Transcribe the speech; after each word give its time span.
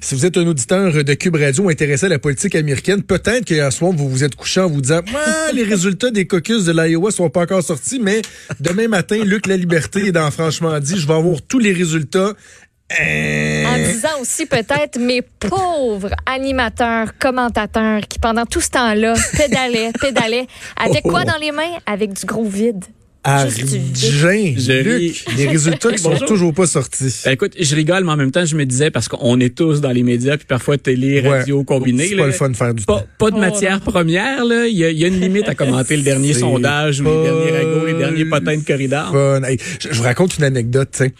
Si 0.00 0.14
vous 0.14 0.24
êtes 0.24 0.36
un 0.36 0.46
auditeur 0.46 0.92
de 1.04 1.14
Cube 1.14 1.34
Radio 1.34 1.68
intéressé 1.68 2.06
à 2.06 2.08
la 2.08 2.18
politique 2.18 2.54
américaine, 2.54 3.02
peut-être 3.02 3.44
qu'à 3.44 3.70
ce 3.70 3.82
moment, 3.82 3.96
vous 3.96 4.08
vous 4.08 4.24
êtes 4.24 4.36
couché 4.36 4.60
en 4.60 4.68
vous 4.68 4.80
disant 4.80 5.00
ah, 5.14 5.52
les 5.52 5.62
résultats 5.64 6.10
des 6.10 6.26
caucus 6.26 6.64
de 6.64 6.72
l'Iowa 6.72 7.10
sont 7.10 7.30
pas 7.30 7.42
encore 7.42 7.62
sortis, 7.62 7.98
mais 7.98 8.22
demain 8.60 8.86
matin, 8.86 9.16
Luc 9.24 9.46
La 9.46 9.56
Liberté 9.56 10.06
est 10.06 10.12
dans 10.12 10.30
Franchement 10.30 10.78
dit, 10.78 10.98
je 10.98 11.06
vais 11.06 11.14
avoir 11.14 11.42
tous 11.42 11.58
les 11.58 11.72
résultats. 11.72 12.32
Euh, 13.00 13.64
En 13.66 13.76
disant 13.76 14.20
aussi 14.20 14.46
peut-être 14.46 14.98
mes 14.98 15.20
pauvres 15.20 16.10
animateurs, 16.26 17.18
commentateurs 17.18 18.00
qui 18.08 18.18
pendant 18.18 18.46
tout 18.46 18.60
ce 18.60 18.70
temps-là 18.70 19.14
pédalaient, 19.36 19.92
pédalaient. 20.00 20.46
Avec 20.76 21.02
quoi 21.02 21.24
dans 21.24 21.36
les 21.36 21.52
mains? 21.52 21.76
Avec 21.86 22.12
du 22.14 22.24
gros 22.24 22.44
vide. 22.44 22.84
Argin, 23.24 23.66
Je 23.94 24.82
Luc, 24.82 25.24
les 25.36 25.48
résultats 25.48 25.90
qui 25.92 25.98
sont 26.02 26.10
Bonjour. 26.10 26.26
toujours 26.28 26.54
pas 26.54 26.66
sortis. 26.66 27.14
Ben, 27.24 27.32
écoute, 27.32 27.52
je 27.60 27.74
rigole, 27.74 28.04
mais 28.04 28.12
en 28.12 28.16
même 28.16 28.30
temps, 28.30 28.44
je 28.44 28.56
me 28.56 28.64
disais, 28.64 28.90
parce 28.90 29.08
qu'on 29.08 29.38
est 29.40 29.54
tous 29.54 29.80
dans 29.80 29.90
les 29.90 30.02
médias, 30.02 30.36
puis 30.36 30.46
parfois 30.46 30.78
télé, 30.78 31.20
Ouais. 31.20 31.40
radio, 31.40 31.62
combiné. 31.64 32.06
C'est 32.08 32.14
là. 32.14 32.22
pas 32.22 32.26
le 32.28 32.32
fun 32.32 32.48
de 32.50 32.56
faire 32.56 32.72
du 32.74 32.84
Pas, 32.84 33.00
temps. 33.00 33.06
pas 33.18 33.30
de 33.30 33.36
Oh, 33.36 33.40
matière 33.40 33.80
première, 33.80 34.44
là. 34.44 34.66
Il 34.66 34.76
y, 34.76 34.84
a, 34.84 34.90
il 34.90 34.98
y 34.98 35.04
a 35.04 35.08
une 35.08 35.20
limite 35.20 35.48
à 35.48 35.54
commenter 35.54 35.96
le 35.96 36.02
dernier 36.02 36.32
C'est 36.32 36.40
sondage 36.40 37.00
ou 37.00 37.04
les 37.04 37.22
derniers 37.24 37.50
ragots, 37.50 37.86
les 37.86 37.94
derniers 37.94 38.24
potins 38.24 38.56
de 38.56 38.62
corridor. 38.64 39.10
Fun. 39.12 39.42
Hey, 39.42 39.58
je, 39.80 39.88
je 39.90 39.94
vous 39.94 40.04
raconte 40.04 40.38
une 40.38 40.44
anecdote. 40.44 40.88
tu 40.92 40.98
sais. 41.04 41.12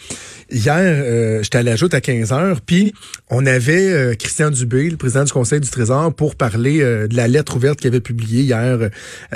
Hier, 0.50 0.76
euh, 0.78 1.42
j'étais 1.42 1.58
à 1.58 1.62
la 1.62 1.76
joute 1.76 1.92
à 1.92 2.00
15 2.00 2.32
heures, 2.32 2.60
puis 2.62 2.94
on 3.28 3.44
avait 3.44 3.92
euh, 3.92 4.14
Christian 4.14 4.50
Dubé, 4.50 4.88
le 4.88 4.96
président 4.96 5.24
du 5.24 5.32
Conseil 5.32 5.60
du 5.60 5.68
Trésor, 5.68 6.14
pour 6.14 6.36
parler 6.36 6.80
euh, 6.80 7.06
de 7.06 7.14
la 7.16 7.28
lettre 7.28 7.56
ouverte 7.56 7.78
qu'il 7.80 7.88
avait 7.88 8.00
publiée 8.00 8.44
hier, 8.44 8.78
euh, 8.80 8.88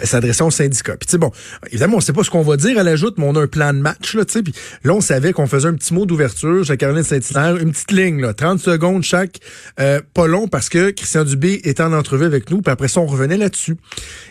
s'adressant 0.04 0.46
au 0.46 0.50
syndicat. 0.50 0.96
Puis 0.96 1.06
tu 1.06 1.12
sais, 1.12 1.18
bon, 1.18 1.30
évidemment, 1.68 1.98
on 1.98 2.00
sait 2.00 2.14
pas 2.14 2.24
ce 2.24 2.30
qu'on 2.30 2.40
va 2.40 2.56
dire 2.56 2.78
à 2.78 2.82
la 2.82 2.96
joute, 2.96 3.16
mais 3.18 3.24
on 3.26 3.34
a 3.34 3.42
un 3.42 3.46
plan 3.46 3.74
de 3.74 3.80
match, 3.80 4.14
là, 4.14 4.24
tu 4.24 4.32
sais. 4.32 4.42
Puis 4.42 4.54
là, 4.84 4.94
on 4.94 5.02
savait 5.02 5.34
qu'on 5.34 5.46
faisait 5.46 5.68
un 5.68 5.74
petit 5.74 5.92
mot 5.92 6.06
d'ouverture 6.06 6.64
chez 6.64 6.78
Caroline 6.78 7.04
Saint-Hilaire, 7.04 7.58
une 7.58 7.72
petite 7.72 7.92
ligne, 7.92 8.22
là, 8.22 8.32
30 8.32 8.58
secondes 8.58 9.02
chaque, 9.02 9.38
euh, 9.80 10.00
pas 10.14 10.26
long, 10.26 10.48
parce 10.48 10.70
que 10.70 10.90
Christian 10.92 11.24
Dubé 11.24 11.60
était 11.64 11.82
en 11.82 11.92
entrevue 11.92 12.24
avec 12.24 12.50
nous, 12.50 12.62
puis 12.62 12.72
après 12.72 12.88
ça, 12.88 13.00
on 13.00 13.06
revenait 13.06 13.36
là-dessus. 13.36 13.76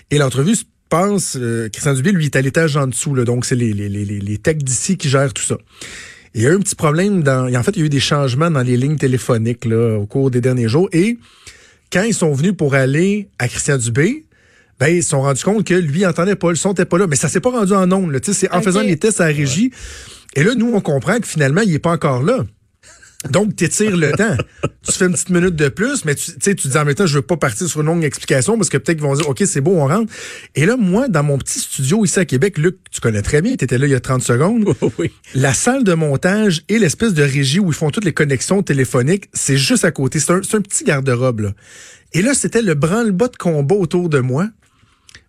Et 0.09 0.17
l'entrevue 0.17 0.55
se 0.55 0.65
passe, 0.89 1.37
euh, 1.39 1.69
Christian 1.69 1.93
Dubé, 1.93 2.11
lui, 2.11 2.25
est 2.25 2.35
à 2.35 2.41
l'étage 2.41 2.75
en 2.75 2.87
dessous, 2.87 3.13
là, 3.13 3.23
donc 3.23 3.45
c'est 3.45 3.55
les, 3.55 3.71
les, 3.71 3.87
les 3.87 4.03
les 4.03 4.37
techs 4.39 4.63
d'ici 4.63 4.97
qui 4.97 5.09
gèrent 5.09 5.31
tout 5.33 5.43
ça. 5.43 5.57
Il 6.33 6.41
y 6.41 6.47
a 6.47 6.51
eu 6.51 6.55
un 6.55 6.59
petit 6.59 6.75
problème 6.75 7.23
dans. 7.23 7.53
En 7.53 7.63
fait, 7.63 7.71
il 7.75 7.79
y 7.79 7.81
a 7.81 7.85
eu 7.85 7.89
des 7.89 7.99
changements 7.99 8.49
dans 8.49 8.61
les 8.61 8.77
lignes 8.77 8.97
téléphoniques 8.97 9.65
là, 9.65 9.97
au 9.97 10.05
cours 10.05 10.31
des 10.31 10.39
derniers 10.41 10.69
jours. 10.69 10.87
Et 10.93 11.17
quand 11.91 12.03
ils 12.03 12.13
sont 12.13 12.31
venus 12.31 12.53
pour 12.55 12.73
aller 12.73 13.27
à 13.37 13.47
Christian 13.47 13.77
Dubé, 13.77 14.25
ben, 14.79 14.87
ils 14.87 15.03
se 15.03 15.09
sont 15.09 15.21
rendus 15.21 15.43
compte 15.43 15.65
que 15.65 15.73
lui 15.73 16.05
entendait 16.05 16.35
pas, 16.35 16.49
le 16.49 16.55
son 16.55 16.69
n'était 16.69 16.85
pas 16.85 16.97
là. 16.97 17.07
Mais 17.07 17.15
ça 17.17 17.27
s'est 17.27 17.41
pas 17.41 17.51
rendu 17.51 17.73
en 17.73 17.91
ondes. 17.91 18.11
là. 18.11 18.19
Tu 18.19 18.33
sais, 18.33 18.47
C'est 18.47 18.51
en 18.55 18.61
faisant 18.61 18.81
les 18.81 18.97
tests 18.97 19.19
à 19.21 19.27
la 19.29 19.35
régie. 19.35 19.71
Et 20.35 20.43
là, 20.43 20.55
nous, 20.55 20.71
on 20.73 20.79
comprend 20.79 21.19
que 21.19 21.27
finalement, 21.27 21.61
il 21.61 21.73
est 21.73 21.79
pas 21.79 21.91
encore 21.91 22.23
là. 22.23 22.45
Donc, 23.29 23.55
tu 23.55 23.65
étires 23.65 23.97
le 23.97 24.11
temps. 24.11 24.35
Tu 24.83 24.93
fais 24.93 25.05
une 25.05 25.11
petite 25.13 25.29
minute 25.29 25.55
de 25.55 25.69
plus, 25.69 26.05
mais 26.05 26.15
tu 26.15 26.31
tu 26.31 26.37
sais, 26.41 26.55
tu 26.55 26.63
te 26.63 26.67
dis 26.69 26.77
en 26.77 26.85
même 26.85 26.95
temps, 26.95 27.05
je 27.05 27.13
veux 27.13 27.21
pas 27.21 27.37
partir 27.37 27.67
sur 27.67 27.81
une 27.81 27.85
longue 27.85 28.03
explication 28.03 28.57
parce 28.57 28.69
que 28.69 28.77
peut-être 28.77 28.97
qu'ils 28.97 29.05
vont 29.05 29.13
dire, 29.13 29.29
OK, 29.29 29.43
c'est 29.45 29.61
beau, 29.61 29.75
on 29.75 29.85
rentre. 29.85 30.11
Et 30.55 30.65
là, 30.65 30.75
moi, 30.75 31.07
dans 31.07 31.21
mon 31.21 31.37
petit 31.37 31.59
studio 31.59 32.03
ici 32.03 32.17
à 32.17 32.25
Québec, 32.25 32.57
Luc, 32.57 32.77
tu 32.89 32.99
connais 32.99 33.21
très 33.21 33.43
bien, 33.43 33.55
tu 33.55 33.63
étais 33.63 33.77
là 33.77 33.85
il 33.85 33.91
y 33.91 33.95
a 33.95 33.99
30 33.99 34.23
secondes. 34.23 34.73
oui. 34.97 35.11
La 35.35 35.53
salle 35.53 35.83
de 35.83 35.93
montage 35.93 36.63
et 36.67 36.79
l'espèce 36.79 37.13
de 37.13 37.21
régie 37.21 37.59
où 37.59 37.67
ils 37.67 37.75
font 37.75 37.91
toutes 37.91 38.05
les 38.05 38.13
connexions 38.13 38.63
téléphoniques, 38.63 39.29
c'est 39.33 39.55
juste 39.57 39.85
à 39.85 39.91
côté. 39.91 40.19
C'est 40.19 40.31
un, 40.31 40.41
c'est 40.41 40.57
un 40.57 40.61
petit 40.61 40.83
garde-robe. 40.83 41.41
là. 41.41 41.51
Et 42.13 42.23
là, 42.23 42.33
c'était 42.33 42.63
le 42.63 42.73
branle-bas 42.73 43.27
de 43.27 43.37
combat 43.37 43.75
autour 43.75 44.09
de 44.09 44.19
moi. 44.19 44.47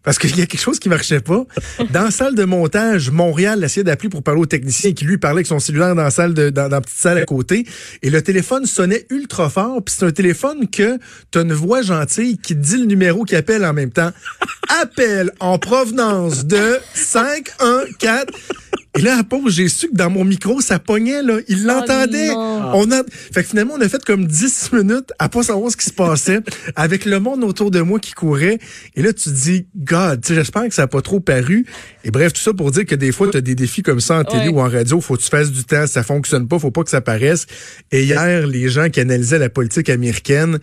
Parce 0.02 0.18
qu'il 0.18 0.36
y 0.36 0.42
a 0.42 0.46
quelque 0.46 0.60
chose 0.60 0.78
qui 0.78 0.88
marchait 0.88 1.20
pas. 1.20 1.44
Dans 1.90 2.04
la 2.04 2.10
salle 2.10 2.34
de 2.34 2.44
montage, 2.44 3.10
Montréal 3.10 3.62
essayait 3.62 3.84
d'appeler 3.84 4.08
pour 4.08 4.22
parler 4.22 4.40
au 4.40 4.46
technicien 4.46 4.92
qui 4.92 5.04
lui 5.04 5.18
parlait 5.18 5.38
avec 5.38 5.46
son 5.46 5.60
cellulaire 5.60 5.94
dans 5.94 6.02
la 6.02 6.10
salle 6.10 6.34
de, 6.34 6.50
dans, 6.50 6.68
la 6.68 6.80
petite 6.80 6.98
salle 6.98 7.18
à 7.18 7.24
côté. 7.24 7.66
Et 8.02 8.10
le 8.10 8.22
téléphone 8.22 8.66
sonnait 8.66 9.06
ultra 9.10 9.48
fort. 9.48 9.82
Puis 9.82 9.94
c'est 9.96 10.06
un 10.06 10.10
téléphone 10.10 10.68
que 10.68 10.98
t'as 11.30 11.42
une 11.42 11.52
voix 11.52 11.82
gentille 11.82 12.38
qui 12.38 12.56
dit 12.56 12.78
le 12.78 12.86
numéro 12.86 13.24
qui 13.24 13.36
appelle 13.36 13.64
en 13.64 13.72
même 13.72 13.90
temps. 13.90 14.10
Appel 14.82 15.30
en 15.38 15.58
provenance 15.58 16.46
de 16.46 16.78
514. 16.94 18.26
Et 18.94 19.00
là, 19.00 19.16
à 19.18 19.24
pause, 19.24 19.54
j'ai 19.54 19.68
su 19.70 19.88
que 19.88 19.94
dans 19.96 20.10
mon 20.10 20.22
micro, 20.22 20.60
ça 20.60 20.78
pognait, 20.78 21.22
là. 21.22 21.38
Il 21.48 21.64
l'entendait. 21.64 22.28
non. 22.28 22.72
on 22.74 22.90
a, 22.92 23.02
fait 23.32 23.42
que 23.42 23.48
finalement, 23.48 23.74
on 23.78 23.80
a 23.80 23.88
fait 23.88 24.04
comme 24.04 24.26
10 24.26 24.70
minutes 24.72 25.12
à 25.18 25.30
pas 25.30 25.42
savoir 25.42 25.70
ce 25.70 25.78
qui 25.78 25.86
se 25.86 25.92
passait 25.94 26.40
avec 26.76 27.06
le 27.06 27.18
monde 27.18 27.42
autour 27.42 27.70
de 27.70 27.80
moi 27.80 27.98
qui 27.98 28.12
courait. 28.12 28.58
Et 28.94 29.00
là, 29.02 29.14
tu 29.14 29.30
te 29.30 29.34
dis, 29.34 29.66
God, 29.76 30.20
tu 30.20 30.28
sais, 30.28 30.34
j'espère 30.34 30.68
que 30.68 30.74
ça 30.74 30.82
n'a 30.82 30.88
pas 30.88 31.00
trop 31.00 31.20
paru. 31.20 31.64
Et 32.04 32.10
bref, 32.10 32.34
tout 32.34 32.42
ça 32.42 32.52
pour 32.52 32.70
dire 32.70 32.84
que 32.84 32.94
des 32.94 33.12
fois, 33.12 33.28
tu 33.30 33.38
as 33.38 33.40
des 33.40 33.54
défis 33.54 33.82
comme 33.82 34.00
ça 34.00 34.18
en 34.18 34.24
télé 34.24 34.48
Ouais. 34.48 34.54
ou 34.54 34.60
en 34.60 34.68
radio. 34.68 35.00
Faut 35.00 35.16
que 35.16 35.22
tu 35.22 35.30
fasses 35.30 35.50
du 35.50 35.64
temps. 35.64 35.86
Ça 35.86 36.02
fonctionne 36.02 36.46
pas. 36.46 36.58
Faut 36.58 36.70
pas 36.70 36.84
que 36.84 36.90
ça 36.90 37.00
paraisse. 37.00 37.46
Et 37.92 38.04
hier, 38.04 38.46
les 38.46 38.68
gens 38.68 38.90
qui 38.90 39.00
analysaient 39.00 39.38
la 39.38 39.48
politique 39.48 39.88
américaine, 39.88 40.58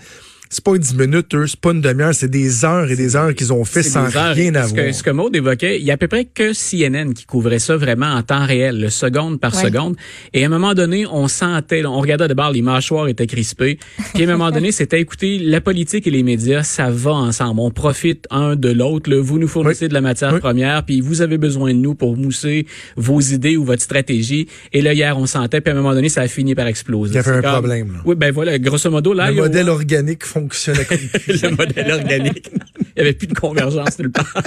c'est 0.50 0.64
pas 0.64 0.78
10 0.78 0.96
minutes, 0.96 1.34
eux, 1.36 1.46
c'est 1.48 1.60
pas 1.60 1.72
une 1.72 1.82
demi-heure, 1.82 2.14
c'est 2.14 2.28
des 2.28 2.66
heures 2.66 2.90
et 2.90 2.96
des 2.96 3.16
heures 3.16 3.34
qu'ils 3.36 3.54
ont 3.54 3.64
fait 3.66 3.84
sans 3.84 4.16
heures. 4.18 4.34
rien 4.36 4.52
ce 4.54 4.58
avoir. 4.60 4.86
que, 4.88 4.92
ce 4.92 5.04
que 5.04 5.10
Maud 5.12 5.36
évoquait, 5.36 5.80
il 5.80 5.86
y 5.86 5.92
a 5.92 5.94
à 5.94 5.98
peu 5.98 6.08
près 6.08 6.26
que 6.26 6.54
CNN 6.54 7.14
qui 7.14 7.26
couvrait 7.26 7.60
ça 7.60 7.78
vraiment 7.78 8.08
en 8.08 8.24
temps 8.24 8.46
réel, 8.46 8.80
le 8.80 8.90
seconde 8.90 9.40
par 9.40 9.56
Ouais. 9.56 9.64
seconde. 9.64 9.96
Et 10.34 10.44
à 10.44 10.48
un 10.48 10.50
moment 10.50 10.74
donné, 10.74 11.06
on 11.06 11.28
sentait, 11.28 11.86
on 11.86 12.00
regardait 12.00 12.28
d'abord 12.28 12.52
les 12.52 12.62
mâchoires 12.64 13.08
étaient 13.08 13.28
crispées. 13.28 13.78
Puis 14.16 14.24
à 14.24 14.28
un 14.28 14.32
moment 14.32 14.50
donné, 14.52 14.72
c'était 14.72 15.00
écouter 15.00 15.38
la 15.40 15.62
politique 15.62 16.08
et 16.08 16.12
les 16.12 16.24
médias, 16.24 16.64
ça 16.64 16.90
va 16.90 17.12
ensemble. 17.12 17.60
On 17.60 17.72
profite 17.72 18.26
un 18.32 18.56
de 18.56 18.70
l'autre. 18.72 19.10
là. 19.10 19.22
Vous 19.22 19.38
nous 19.38 19.48
fournissez 19.48 19.86
Oui. 19.86 19.90
de 19.90 19.94
la 19.94 20.02
matière 20.02 20.34
Oui. 20.34 20.40
première, 20.40 20.84
puis 20.84 21.00
vous 21.02 21.22
avez 21.22 21.38
besoin 21.38 21.74
de 21.74 21.78
nous 21.80 21.94
pour 21.94 22.18
mousser 22.18 22.66
vos 22.98 23.20
idées 23.22 23.56
ou 23.56 23.64
votre 23.66 23.84
stratégie. 23.84 24.48
Et 24.74 24.82
là, 24.82 24.94
hier, 24.94 25.18
on 25.18 25.26
sentait, 25.28 25.62
puis 25.62 25.72
à 25.72 25.76
un 25.76 25.78
moment 25.80 25.94
donné, 25.94 26.10
ça 26.10 26.22
a 26.22 26.28
fini 26.28 26.56
par 26.56 26.66
exploser. 26.68 27.14
Il 27.14 27.16
y 27.16 27.20
avait 27.20 27.32
un 27.38 27.42
comme- 27.42 27.52
problème, 27.52 27.92
là. 27.94 28.00
Oui, 28.06 28.16
ben 28.16 28.32
voilà, 28.32 28.58
grosso 28.58 28.90
modo, 28.90 29.14
là, 29.14 29.30
Le 29.32 29.38
a- 29.40 29.42
modèle 29.44 29.70
organique 29.70 30.24
fonctionnait 30.42 30.86
comme 30.86 30.98
le 31.28 31.50
modèle 31.56 31.92
organique. 31.92 32.52
Il 32.80 32.86
n'y 32.98 33.02
avait 33.02 33.14
plus 33.14 33.28
de 33.28 33.34
convergence 33.34 34.00
nulle 34.00 34.12
part. 34.12 34.34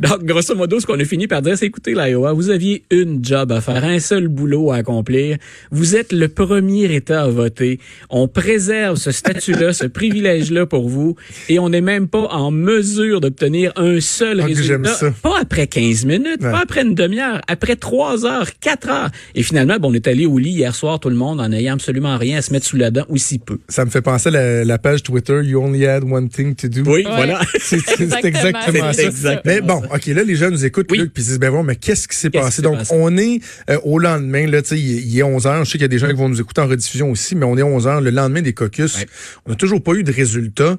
Donc, 0.00 0.24
grosso 0.24 0.54
modo, 0.54 0.80
ce 0.80 0.86
qu'on 0.86 0.98
a 0.98 1.04
fini 1.04 1.26
par 1.26 1.42
dire, 1.42 1.56
c'est 1.56 1.66
écoutez, 1.66 1.94
l'Iowa, 1.94 2.32
vous 2.32 2.50
aviez 2.50 2.84
une 2.90 3.24
job 3.24 3.52
à 3.52 3.60
faire, 3.60 3.84
un 3.84 3.98
seul 4.00 4.28
boulot 4.28 4.72
à 4.72 4.76
accomplir. 4.76 5.36
Vous 5.70 5.96
êtes 5.96 6.12
le 6.12 6.28
premier 6.28 6.94
État 6.94 7.22
à 7.22 7.28
voter. 7.28 7.78
On 8.10 8.26
préserve 8.26 8.96
ce 8.96 9.10
statut-là, 9.10 9.72
ce 9.72 9.86
privilège-là 9.86 10.66
pour 10.66 10.88
vous, 10.88 11.16
et 11.48 11.58
on 11.58 11.68
n'est 11.68 11.80
même 11.82 12.08
pas 12.08 12.26
en 12.30 12.50
mesure 12.50 13.20
d'obtenir 13.20 13.72
un 13.76 14.00
seul 14.00 14.40
Ah, 14.40 14.46
résultat. 14.46 15.12
Pas 15.22 15.40
après 15.40 15.66
15 15.66 16.04
minutes, 16.04 16.42
Ouais. 16.42 16.50
pas 16.52 16.60
après 16.62 16.82
une 16.82 16.94
demi-heure, 16.94 17.40
après 17.46 17.76
3 17.76 18.24
heures, 18.26 18.48
4 18.60 18.88
heures. 18.88 19.10
Et 19.34 19.42
finalement, 19.42 19.76
bon, 19.78 19.90
on 19.90 19.94
est 19.94 20.08
allé 20.08 20.26
au 20.26 20.38
lit 20.38 20.50
hier 20.50 20.74
soir, 20.74 21.00
tout 21.00 21.10
le 21.10 21.16
monde, 21.16 21.40
en 21.40 21.48
n'ayant 21.48 21.74
absolument 21.74 22.16
rien 22.18 22.38
à 22.38 22.42
se 22.42 22.52
mettre 22.52 22.66
sous 22.66 22.76
la 22.76 22.90
dent, 22.90 23.04
ou 23.08 23.16
si 23.18 23.38
peu. 23.38 23.58
Ça 23.68 23.84
me 23.84 23.90
fait 23.90 24.02
penser 24.02 24.28
à 24.30 24.32
la, 24.32 24.64
la 24.64 24.78
page 24.90 25.02
Twitter 25.02 25.40
You 25.42 25.60
only 25.62 25.84
had 25.86 26.04
one 26.04 26.28
thing 26.28 26.54
to 26.54 26.68
do. 26.68 26.82
Oui, 26.86 27.04
Ouais. 27.04 27.14
voilà. 27.14 27.40
C'est 27.60 27.78
c'est 27.80 28.02
Exactement. 28.02 28.26
exactement 28.26 28.92
ça. 28.92 29.02
exactement 29.02 29.40
mais 29.44 29.60
bon, 29.60 29.82
OK, 29.92 30.06
là, 30.06 30.22
les 30.22 30.36
gens 30.36 30.50
nous 30.50 30.64
écoutent, 30.64 30.86
Oui. 30.90 30.98
Luc, 30.98 31.12
puis 31.12 31.22
ils 31.22 31.26
disent, 31.26 31.38
ben 31.38 31.50
bon, 31.50 31.62
mais 31.62 31.76
qu'est-ce 31.76 32.06
qui 32.06 32.16
s'est 32.16 32.30
passé? 32.30 32.62
Donc, 32.62 32.78
passé? 32.78 32.94
on 32.96 33.16
est 33.16 33.40
euh, 33.70 33.78
au 33.84 33.98
lendemain, 33.98 34.46
là, 34.46 34.62
tu 34.62 34.68
sais, 34.68 34.78
il 34.78 34.98
est- 34.98 35.02
il 35.02 35.18
est 35.18 35.22
11 35.22 35.46
heures. 35.46 35.64
Je 35.64 35.70
sais 35.70 35.78
qu'il 35.78 35.82
y 35.82 35.84
a 35.84 35.88
des 35.88 35.98
gens 35.98 36.06
qui 36.08 36.14
vont 36.14 36.28
nous 36.28 36.40
écouter 36.40 36.60
en 36.60 36.66
rediffusion 36.68 37.10
aussi, 37.10 37.34
mais 37.34 37.44
on 37.46 37.56
est 37.58 37.62
11 37.62 37.86
heures, 37.86 38.00
le 38.00 38.10
lendemain 38.10 38.42
des 38.42 38.52
caucus. 38.52 38.96
Ouais. 38.98 39.06
On 39.46 39.50
n'a 39.50 39.56
toujours 39.56 39.82
pas 39.82 39.92
eu 39.94 40.02
de 40.04 40.12
résultats. 40.12 40.76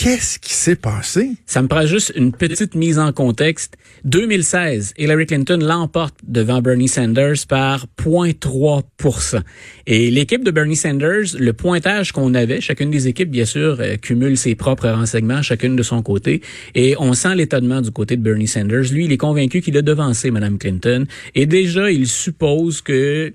Qu'est-ce 0.00 0.38
qui 0.38 0.54
s'est 0.54 0.76
passé? 0.76 1.32
Ça 1.44 1.60
me 1.60 1.66
prend 1.66 1.84
juste 1.84 2.12
une 2.14 2.30
petite 2.30 2.76
mise 2.76 3.00
en 3.00 3.12
contexte. 3.12 3.76
2016, 4.04 4.94
Hillary 4.96 5.26
Clinton 5.26 5.58
l'emporte 5.60 6.14
devant 6.22 6.62
Bernie 6.62 6.86
Sanders 6.86 7.44
par 7.48 7.86
0.3 8.00 9.42
Et 9.88 10.12
l'équipe 10.12 10.44
de 10.44 10.52
Bernie 10.52 10.76
Sanders, 10.76 11.34
le 11.36 11.52
pointage 11.52 12.12
qu'on 12.12 12.34
avait, 12.34 12.60
chacune 12.60 12.92
des 12.92 13.08
équipes, 13.08 13.32
bien 13.32 13.44
sûr, 13.44 13.78
euh, 13.80 13.96
cumule 13.96 14.36
ses 14.36 14.54
propres 14.54 14.88
renseignements, 14.88 15.42
chacune 15.42 15.74
de 15.74 15.82
son 15.82 16.00
côté. 16.00 16.42
Et 16.76 16.94
on 17.00 17.12
sent 17.12 17.34
l'étonnement 17.34 17.80
du 17.80 17.90
côté 17.90 18.16
de 18.16 18.22
Bernie 18.22 18.46
Sanders. 18.46 18.92
Lui, 18.92 19.06
il 19.06 19.10
est 19.12 19.16
convaincu 19.16 19.62
qu'il 19.62 19.76
a 19.76 19.82
devancé 19.82 20.30
Mme 20.30 20.58
Clinton. 20.58 21.06
Et 21.34 21.46
déjà, 21.46 21.90
il 21.90 22.06
suppose 22.06 22.82
que 22.82 23.32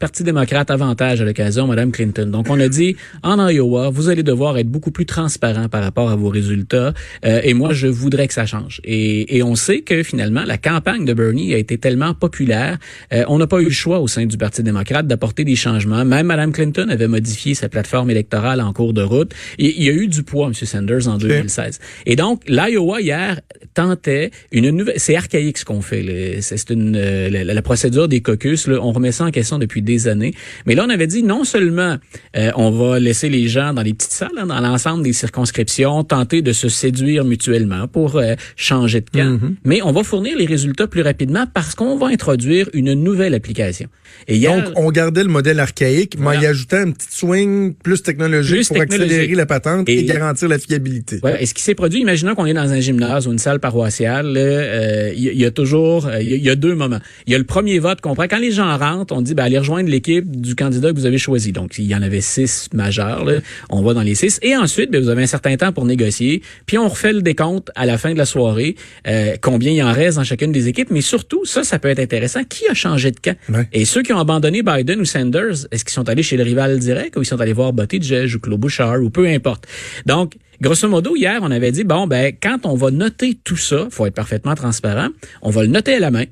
Parti 0.00 0.24
démocrate 0.24 0.70
avantage 0.70 1.20
à 1.20 1.26
l'occasion 1.26 1.66
Mme 1.66 1.92
Clinton. 1.92 2.24
Donc, 2.24 2.46
on 2.48 2.58
a 2.58 2.68
dit, 2.68 2.96
en 3.22 3.46
Iowa, 3.46 3.90
vous 3.90 4.08
allez 4.08 4.22
devoir 4.22 4.56
être 4.56 4.70
beaucoup 4.70 4.90
plus 4.90 5.04
transparent 5.04 5.68
par 5.68 5.82
rapport 5.82 6.08
à 6.08 6.16
vos 6.16 6.30
résultats. 6.30 6.94
Euh, 7.26 7.42
et 7.44 7.52
moi, 7.52 7.74
je 7.74 7.86
voudrais 7.86 8.26
que 8.26 8.32
ça 8.32 8.46
change. 8.46 8.80
Et, 8.82 9.36
et, 9.36 9.42
on 9.42 9.56
sait 9.56 9.82
que 9.82 10.02
finalement, 10.02 10.42
la 10.46 10.56
campagne 10.56 11.04
de 11.04 11.12
Bernie 11.12 11.52
a 11.52 11.58
été 11.58 11.76
tellement 11.76 12.14
populaire, 12.14 12.78
euh, 13.12 13.24
on 13.28 13.36
n'a 13.36 13.46
pas 13.46 13.60
eu 13.60 13.64
le 13.64 13.70
choix 13.70 14.00
au 14.00 14.08
sein 14.08 14.24
du 14.24 14.38
Parti 14.38 14.62
démocrate 14.62 15.06
d'apporter 15.06 15.44
des 15.44 15.54
changements. 15.54 16.02
Même 16.06 16.28
Mme 16.28 16.52
Clinton 16.52 16.88
avait 16.88 17.06
modifié 17.06 17.52
sa 17.52 17.68
plateforme 17.68 18.10
électorale 18.10 18.62
en 18.62 18.72
cours 18.72 18.94
de 18.94 19.02
route. 19.02 19.32
Et, 19.58 19.74
il 19.76 19.84
y 19.84 19.90
a 19.90 19.92
eu 19.92 20.08
du 20.08 20.22
poids, 20.22 20.46
M. 20.46 20.54
Sanders, 20.54 21.08
en 21.08 21.18
2016. 21.18 21.78
Et 22.06 22.16
donc, 22.16 22.40
l'Iowa, 22.48 23.02
hier, 23.02 23.38
tentait 23.74 24.30
une 24.50 24.70
nouvelle... 24.70 24.94
C'est 24.96 25.14
archaïque 25.14 25.58
ce 25.58 25.66
qu'on 25.66 25.82
fait. 25.82 26.38
C'est 26.40 26.70
une 26.70 26.96
euh, 26.96 27.44
la, 27.44 27.62
procédure 27.62 28.08
des 28.08 28.22
caucus. 28.22 28.66
Là, 28.66 28.78
on 28.80 28.92
remet 28.92 29.12
ça 29.12 29.24
en 29.24 29.30
question 29.30 29.58
depuis 29.58 29.82
des 29.90 30.08
années. 30.08 30.34
Mais 30.66 30.74
là, 30.74 30.84
on 30.86 30.90
avait 30.90 31.06
dit 31.06 31.22
non 31.22 31.44
seulement 31.44 31.96
euh, 32.36 32.50
on 32.56 32.70
va 32.70 32.98
laisser 32.98 33.28
les 33.28 33.48
gens 33.48 33.72
dans 33.72 33.82
les 33.82 33.94
petites 33.94 34.12
salles, 34.12 34.30
hein, 34.38 34.46
dans 34.46 34.60
l'ensemble 34.60 35.02
des 35.02 35.12
circonscriptions, 35.12 36.04
tenter 36.04 36.42
de 36.42 36.52
se 36.52 36.68
séduire 36.68 37.24
mutuellement 37.24 37.88
pour 37.88 38.16
euh, 38.16 38.34
changer 38.56 39.00
de 39.00 39.10
camp, 39.10 39.36
mm-hmm. 39.36 39.54
mais 39.64 39.82
on 39.82 39.92
va 39.92 40.02
fournir 40.04 40.36
les 40.36 40.46
résultats 40.46 40.86
plus 40.86 41.02
rapidement 41.02 41.46
parce 41.52 41.74
qu'on 41.74 41.96
va 41.96 42.08
introduire 42.08 42.68
une 42.72 42.94
nouvelle 42.94 43.34
application. 43.34 43.88
Et 44.28 44.38
Donc, 44.40 44.64
on 44.76 44.90
gardait 44.90 45.22
le 45.22 45.30
modèle 45.30 45.60
archaïque, 45.60 46.16
mais 46.18 46.26
on 46.26 46.40
y 46.40 46.46
ajoutait 46.46 46.78
un 46.78 46.90
petit 46.90 47.08
swing 47.10 47.74
plus 47.74 48.02
technologique 48.02 48.68
pour 48.68 48.80
accélérer 48.80 49.34
la 49.34 49.46
patente 49.46 49.88
et, 49.88 50.04
garantir 50.04 50.48
la 50.48 50.58
fiabilité. 50.58 51.20
Et 51.38 51.46
ce 51.46 51.54
qui 51.54 51.62
s'est 51.62 51.74
produit, 51.74 52.00
imaginons 52.00 52.34
qu'on 52.34 52.46
est 52.46 52.54
dans 52.54 52.70
un 52.70 52.80
gymnase 52.80 53.26
ou 53.26 53.32
une 53.32 53.38
salle 53.38 53.60
paroissiale, 53.60 54.34
euh, 54.36 55.12
il 55.16 55.38
y, 55.38 55.44
a 55.44 55.50
toujours, 55.50 56.10
il 56.20 56.42
y, 56.42 56.50
a 56.50 56.56
deux 56.56 56.74
moments. 56.74 57.00
Il 57.26 57.32
y 57.32 57.36
a 57.36 57.38
le 57.38 57.44
premier 57.44 57.78
vote 57.78 58.00
qu'on 58.00 58.14
prend. 58.14 58.24
Quand 58.24 58.38
les 58.38 58.52
gens 58.52 58.76
rentrent, 58.76 59.14
on 59.14 59.22
dit, 59.22 59.34
ben, 59.34 59.44
allez 59.44 59.58
rejoindre 59.58 59.79
l'équipe 59.88 60.30
du 60.36 60.54
candidat 60.54 60.90
que 60.90 60.96
vous 60.96 61.06
avez 61.06 61.18
choisi. 61.18 61.52
Donc, 61.52 61.78
il 61.78 61.86
y 61.86 61.94
en 61.94 62.02
avait 62.02 62.20
six 62.20 62.68
majeurs, 62.74 63.24
là. 63.24 63.34
on 63.70 63.82
va 63.82 63.94
dans 63.94 64.02
les 64.02 64.14
six. 64.14 64.38
Et 64.42 64.56
ensuite, 64.56 64.90
ben, 64.90 65.00
vous 65.00 65.08
avez 65.08 65.22
un 65.22 65.26
certain 65.26 65.56
temps 65.56 65.72
pour 65.72 65.84
négocier. 65.84 66.42
Puis, 66.66 66.78
on 66.78 66.88
refait 66.88 67.12
le 67.12 67.22
décompte 67.22 67.70
à 67.74 67.86
la 67.86 67.98
fin 67.98 68.12
de 68.12 68.18
la 68.18 68.26
soirée, 68.26 68.76
euh, 69.06 69.36
combien 69.40 69.72
il 69.72 69.82
en 69.82 69.92
reste 69.92 70.16
dans 70.18 70.24
chacune 70.24 70.52
des 70.52 70.68
équipes. 70.68 70.90
Mais 70.90 71.00
surtout, 71.00 71.44
ça, 71.44 71.64
ça 71.64 71.78
peut 71.78 71.88
être 71.88 72.00
intéressant. 72.00 72.44
Qui 72.44 72.68
a 72.68 72.74
changé 72.74 73.10
de 73.10 73.20
camp? 73.20 73.36
Et 73.72 73.84
ceux 73.84 74.02
qui 74.02 74.12
ont 74.12 74.18
abandonné 74.18 74.62
Biden 74.62 75.00
ou 75.00 75.04
Sanders, 75.04 75.66
est-ce 75.70 75.84
qu'ils 75.84 75.94
sont 75.94 76.08
allés 76.08 76.22
chez 76.22 76.36
le 76.36 76.42
rival 76.42 76.78
direct 76.78 77.16
ou 77.16 77.22
ils 77.22 77.26
sont 77.26 77.40
allés 77.40 77.52
voir 77.52 77.72
Buttigieg 77.72 78.34
ou 78.34 78.38
Claude 78.38 78.60
Bouchard 78.60 79.00
ou 79.02 79.10
peu 79.10 79.26
importe. 79.26 79.66
Donc, 80.06 80.34
Grosso 80.60 80.86
modo, 80.88 81.16
hier, 81.16 81.40
on 81.40 81.50
avait 81.50 81.72
dit, 81.72 81.84
bon, 81.84 82.06
ben, 82.06 82.34
quand 82.38 82.66
on 82.66 82.74
va 82.74 82.90
noter 82.90 83.34
tout 83.34 83.56
ça, 83.56 83.88
faut 83.90 84.04
être 84.04 84.14
parfaitement 84.14 84.54
transparent, 84.54 85.08
on 85.40 85.48
va 85.48 85.62
le 85.62 85.68
noter 85.68 85.94
à 85.94 86.00
la 86.00 86.10
main 86.10 86.26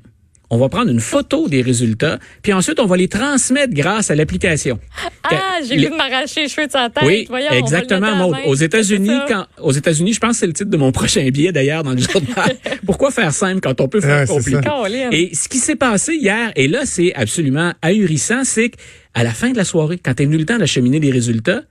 on 0.49 0.57
va 0.57 0.69
prendre 0.69 0.89
une 0.89 0.99
photo 0.99 1.47
des 1.47 1.61
résultats, 1.61 2.19
puis 2.41 2.53
ensuite 2.53 2.79
on 2.79 2.85
va 2.85 2.97
les 2.97 3.07
transmettre 3.07 3.73
grâce 3.73 4.09
à 4.09 4.15
l'application. 4.15 4.79
Ah, 5.23 5.59
j'ai 5.67 5.75
vu 5.75 5.89
de 5.89 5.95
m'arracher 5.95 6.43
les 6.43 6.49
cheveux 6.49 6.67
de 6.67 6.71
sa 6.71 6.89
tête. 6.89 7.03
Oui, 7.05 7.27
exactement. 7.51 8.31
aux 8.45 8.55
États-Unis, 8.55 9.17
quand 9.27 9.45
aux 9.61 9.71
États-Unis, 9.71 10.13
je 10.13 10.19
pense 10.19 10.31
que 10.31 10.37
c'est 10.37 10.47
le 10.47 10.53
titre 10.53 10.69
de 10.69 10.77
mon 10.77 10.91
prochain 10.99 11.27
billet 11.29 11.51
d'ailleurs 11.51 11.83
dans 11.83 11.93
le 11.93 12.01
journal. 12.01 12.55
Pourquoi 12.85 13.11
faire 13.11 13.33
simple 13.33 13.61
quand 13.61 13.79
on 13.81 13.87
peut 13.87 14.01
faire 14.01 14.27
compliqué? 14.27 14.59
Et 15.11 15.35
ce 15.35 15.47
qui 15.47 15.57
s'est 15.57 15.75
passé 15.75 16.15
hier, 16.15 16.51
et 16.55 16.67
là 16.67 16.85
c'est 16.85 17.13
absolument 17.15 17.73
ahurissant, 17.81 18.43
c'est 18.43 18.69
qu'à 18.69 19.23
la 19.23 19.31
fin 19.31 19.51
de 19.51 19.57
la 19.57 19.65
soirée, 19.65 19.99
quand 20.03 20.19
est 20.19 20.25
venu 20.25 20.37
le 20.37 20.45
temps 20.45 20.57
d'acheminer 20.57 20.99
les 20.99 21.11
résultats, 21.11 21.63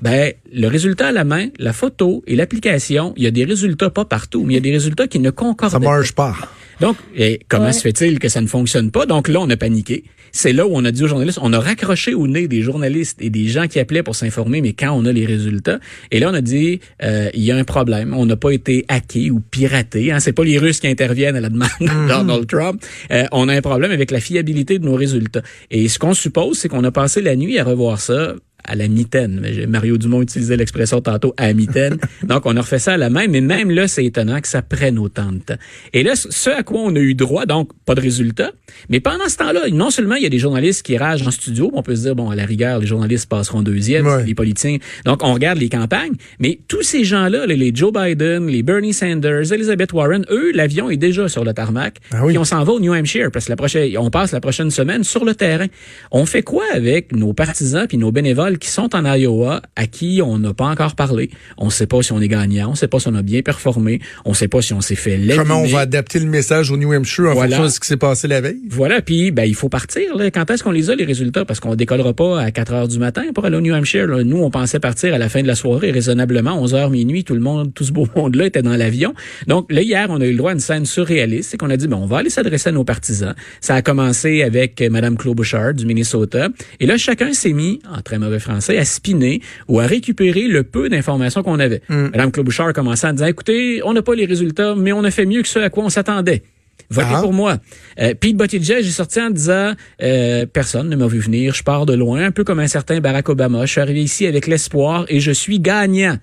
ben 0.00 0.32
le 0.52 0.68
résultat 0.68 1.08
à 1.08 1.12
la 1.12 1.24
main, 1.24 1.48
la 1.58 1.72
photo 1.72 2.22
et 2.26 2.36
l'application, 2.36 3.14
il 3.16 3.24
y 3.24 3.26
a 3.26 3.30
des 3.30 3.44
résultats 3.44 3.90
pas 3.90 4.04
partout, 4.04 4.44
mais 4.44 4.54
il 4.54 4.56
y 4.56 4.58
a 4.58 4.62
des 4.62 4.72
résultats 4.72 5.06
qui 5.06 5.18
ne 5.18 5.30
concordent 5.30 5.72
pas. 5.72 5.78
Ça 5.80 5.84
marche 5.84 6.12
pas. 6.12 6.34
Donc, 6.80 6.96
et 7.14 7.40
comment 7.48 7.72
se 7.72 7.80
fait-il 7.80 8.18
que 8.18 8.28
ça 8.28 8.40
ne 8.40 8.46
fonctionne 8.46 8.90
pas? 8.90 9.06
Donc 9.06 9.28
là, 9.28 9.40
on 9.40 9.48
a 9.50 9.56
paniqué. 9.56 10.04
C'est 10.32 10.52
là 10.52 10.66
où 10.66 10.72
on 10.74 10.84
a 10.84 10.90
dit 10.90 11.04
aux 11.04 11.06
journalistes, 11.06 11.38
on 11.40 11.52
a 11.52 11.60
raccroché 11.60 12.12
au 12.12 12.26
nez 12.26 12.48
des 12.48 12.60
journalistes 12.60 13.22
et 13.22 13.30
des 13.30 13.46
gens 13.46 13.68
qui 13.68 13.78
appelaient 13.78 14.02
pour 14.02 14.16
s'informer, 14.16 14.60
mais 14.60 14.72
quand 14.72 14.90
on 14.90 15.04
a 15.04 15.12
les 15.12 15.26
résultats. 15.26 15.78
Et 16.10 16.18
là, 16.18 16.28
on 16.30 16.34
a 16.34 16.40
dit, 16.40 16.80
euh, 17.04 17.30
il 17.34 17.44
y 17.44 17.52
a 17.52 17.56
un 17.56 17.62
problème. 17.62 18.12
On 18.12 18.26
n'a 18.26 18.34
pas 18.34 18.50
été 18.50 18.84
hacké 18.88 19.30
ou 19.30 19.38
piraté. 19.38 20.10
Hein. 20.10 20.18
C'est 20.18 20.32
pas 20.32 20.42
les 20.42 20.58
Russes 20.58 20.80
qui 20.80 20.88
interviennent 20.88 21.36
à 21.36 21.40
la 21.40 21.50
demande 21.50 21.68
de 21.80 21.86
mm-hmm. 21.86 22.08
Donald 22.08 22.46
Trump. 22.48 22.82
Euh, 23.12 23.26
on 23.30 23.48
a 23.48 23.54
un 23.54 23.62
problème 23.62 23.92
avec 23.92 24.10
la 24.10 24.18
fiabilité 24.18 24.80
de 24.80 24.84
nos 24.84 24.96
résultats. 24.96 25.42
Et 25.70 25.86
ce 25.88 26.00
qu'on 26.00 26.14
suppose, 26.14 26.58
c'est 26.58 26.68
qu'on 26.68 26.82
a 26.82 26.90
passé 26.90 27.22
la 27.22 27.36
nuit 27.36 27.58
à 27.60 27.64
revoir 27.64 28.00
ça 28.00 28.34
à 28.64 28.74
la 28.74 28.88
mitaine. 28.88 29.46
Mario 29.68 29.98
Dumont 29.98 30.22
utilisait 30.22 30.56
l'expression 30.56 31.00
tantôt 31.00 31.34
à 31.36 31.48
la 31.48 31.54
mitaine. 31.54 31.98
Donc, 32.22 32.46
on 32.46 32.56
a 32.56 32.60
refait 32.60 32.78
ça 32.78 32.94
à 32.94 32.96
la 32.96 33.10
main, 33.10 33.26
mais 33.28 33.40
même 33.40 33.70
là, 33.70 33.88
c'est 33.88 34.04
étonnant 34.04 34.40
que 34.40 34.48
ça 34.48 34.62
prenne 34.62 34.98
autant 34.98 35.32
de 35.32 35.38
temps. 35.38 35.56
Et 35.92 36.02
là, 36.02 36.14
ce 36.16 36.50
à 36.50 36.62
quoi 36.62 36.80
on 36.80 36.94
a 36.96 36.98
eu 36.98 37.14
droit, 37.14 37.46
donc 37.46 37.70
pas 37.84 37.94
de 37.94 38.00
résultat, 38.00 38.52
mais 38.88 39.00
pendant 39.00 39.28
ce 39.28 39.36
temps-là, 39.36 39.68
non 39.72 39.90
seulement 39.90 40.14
il 40.14 40.22
y 40.22 40.26
a 40.26 40.30
des 40.30 40.38
journalistes 40.38 40.84
qui 40.84 40.96
ragent 40.96 41.26
en 41.26 41.30
studio, 41.30 41.70
on 41.74 41.82
peut 41.82 41.96
se 41.96 42.02
dire, 42.02 42.14
bon, 42.14 42.30
à 42.30 42.36
la 42.36 42.44
rigueur, 42.44 42.78
les 42.78 42.86
journalistes 42.86 43.28
passeront 43.28 43.62
deuxième, 43.62 44.06
les 44.24 44.34
politiciens. 44.34 44.78
Donc, 45.04 45.22
on 45.22 45.34
regarde 45.34 45.58
les 45.58 45.68
campagnes, 45.68 46.14
mais 46.38 46.58
tous 46.68 46.82
ces 46.82 47.04
gens-là, 47.04 47.46
les 47.46 47.74
Joe 47.74 47.92
Biden, 47.92 48.46
les 48.46 48.62
Bernie 48.62 48.92
Sanders, 48.92 49.52
Elizabeth 49.52 49.92
Warren, 49.92 50.24
eux, 50.30 50.52
l'avion 50.52 50.90
est 50.90 50.96
déjà 50.96 51.28
sur 51.28 51.44
le 51.44 51.52
tarmac. 51.52 51.98
Ah 52.12 52.24
oui. 52.24 52.36
on 52.38 52.44
s'en 52.44 52.62
va 52.64 52.72
au 52.72 52.80
New 52.80 52.92
Hampshire, 52.92 53.30
parce 53.32 53.46
que 53.46 53.50
la 53.50 53.56
prochaine, 53.56 53.96
on 53.98 54.10
passe 54.10 54.32
la 54.32 54.40
prochaine 54.40 54.70
semaine 54.70 55.04
sur 55.04 55.24
le 55.24 55.34
terrain. 55.34 55.66
On 56.10 56.26
fait 56.26 56.42
quoi 56.42 56.64
avec 56.72 57.14
nos 57.14 57.32
partisans 57.32 57.86
puis 57.86 57.98
nos 57.98 58.12
bénévoles 58.12 58.53
qui 58.58 58.68
sont 58.68 58.94
en 58.94 59.04
Iowa, 59.04 59.62
à 59.76 59.86
qui 59.86 60.20
on 60.22 60.38
n'a 60.38 60.54
pas 60.54 60.66
encore 60.66 60.94
parlé. 60.94 61.30
On 61.58 61.66
ne 61.66 61.70
sait 61.70 61.86
pas 61.86 62.02
si 62.02 62.12
on 62.12 62.20
est 62.20 62.28
gagnant, 62.28 62.68
on 62.68 62.72
ne 62.72 62.76
sait 62.76 62.88
pas 62.88 63.00
si 63.00 63.08
on 63.08 63.14
a 63.14 63.22
bien 63.22 63.42
performé, 63.42 64.00
on 64.24 64.30
ne 64.30 64.34
sait 64.34 64.48
pas 64.48 64.62
si 64.62 64.72
on 64.72 64.80
s'est 64.80 64.94
fait 64.94 65.16
légitimer. 65.16 65.36
Comment 65.36 65.60
on 65.60 65.66
va 65.66 65.80
adapter 65.80 66.18
le 66.18 66.26
message 66.26 66.70
au 66.70 66.76
New 66.76 66.92
Hampshire 66.92 67.30
en 67.30 67.34
fonction 67.34 67.64
de 67.64 67.68
ce 67.68 67.80
qui 67.80 67.86
s'est 67.86 67.96
passé 67.96 68.28
la 68.28 68.40
veille? 68.40 68.60
Voilà, 68.68 69.02
puis 69.02 69.30
ben, 69.30 69.44
il 69.44 69.54
faut 69.54 69.68
partir. 69.68 70.16
Là. 70.16 70.30
Quand 70.30 70.50
est-ce 70.50 70.62
qu'on 70.62 70.70
les 70.70 70.90
a, 70.90 70.94
les 70.94 71.04
résultats? 71.04 71.44
Parce 71.44 71.60
qu'on 71.60 71.74
décollera 71.74 72.12
pas 72.12 72.40
à 72.40 72.50
4 72.50 72.72
heures 72.72 72.88
du 72.88 72.98
matin 72.98 73.24
pour 73.34 73.44
aller 73.44 73.56
au 73.56 73.60
New 73.60 73.74
Hampshire. 73.74 74.06
Nous, 74.24 74.38
on 74.38 74.50
pensait 74.50 74.80
partir 74.80 75.14
à 75.14 75.18
la 75.18 75.28
fin 75.28 75.42
de 75.42 75.46
la 75.46 75.54
soirée, 75.54 75.90
raisonnablement, 75.90 76.60
11 76.60 76.74
heures 76.74 76.90
minuit, 76.90 77.24
tout 77.24 77.34
le 77.34 77.40
monde, 77.40 77.72
tout 77.74 77.84
ce 77.84 77.92
beau 77.92 78.08
monde-là 78.16 78.46
était 78.46 78.62
dans 78.62 78.76
l'avion. 78.76 79.14
Donc 79.46 79.70
là, 79.70 79.82
hier, 79.82 80.06
on 80.10 80.20
a 80.20 80.26
eu 80.26 80.32
le 80.32 80.38
droit 80.38 80.50
à 80.50 80.54
une 80.54 80.60
scène 80.60 80.86
surréaliste, 80.86 81.50
c'est 81.50 81.56
qu'on 81.56 81.70
a 81.70 81.76
dit, 81.76 81.88
ben, 81.88 81.96
on 81.96 82.06
va 82.06 82.18
aller 82.18 82.30
s'adresser 82.30 82.70
à 82.70 82.72
nos 82.72 82.84
partisans. 82.84 83.34
Ça 83.60 83.74
a 83.74 83.82
commencé 83.82 84.42
avec 84.42 84.80
Mme 84.80 85.16
Klobuchar 85.16 85.74
du 85.74 85.86
Minnesota. 85.86 86.48
Et 86.80 86.86
là, 86.86 86.96
chacun 86.96 87.32
s'est 87.32 87.52
mis, 87.52 87.80
en 87.90 88.00
très 88.00 88.18
mauvais 88.18 88.40
français, 88.44 88.78
à 88.78 88.84
spinner 88.84 89.40
ou 89.68 89.80
à 89.80 89.86
récupérer 89.86 90.46
le 90.48 90.62
peu 90.62 90.88
d'informations 90.88 91.42
qu'on 91.42 91.58
avait. 91.58 91.82
Mm. 91.88 92.08
Madame 92.12 92.32
Klobuchar 92.32 92.68
a 92.68 92.72
commencé 92.72 93.06
à 93.06 93.12
dire, 93.12 93.26
écoutez, 93.26 93.82
on 93.84 93.92
n'a 93.92 94.02
pas 94.02 94.14
les 94.14 94.26
résultats, 94.26 94.74
mais 94.76 94.92
on 94.92 95.04
a 95.04 95.10
fait 95.10 95.26
mieux 95.26 95.42
que 95.42 95.48
ce 95.48 95.58
à 95.58 95.70
quoi 95.70 95.84
on 95.84 95.90
s'attendait. 95.90 96.42
Votez 96.90 97.08
ah. 97.12 97.20
pour 97.22 97.32
moi. 97.32 97.58
Euh, 98.00 98.14
Pete 98.14 98.36
Buttigieg 98.36 98.84
est 98.84 98.90
sorti 98.90 99.20
en 99.20 99.30
disant 99.30 99.72
euh, 100.02 100.46
personne 100.46 100.88
ne 100.88 100.96
m'a 100.96 101.06
vu 101.06 101.18
venir, 101.18 101.54
je 101.54 101.62
pars 101.62 101.86
de 101.86 101.94
loin, 101.94 102.24
un 102.24 102.30
peu 102.30 102.44
comme 102.44 102.60
un 102.60 102.66
certain 102.66 103.00
Barack 103.00 103.28
Obama. 103.28 103.64
Je 103.66 103.72
suis 103.72 103.80
arrivé 103.80 104.02
ici 104.02 104.26
avec 104.26 104.46
l'espoir 104.46 105.06
et 105.08 105.20
je 105.20 105.30
suis 105.30 105.60
gagnant. 105.60 106.18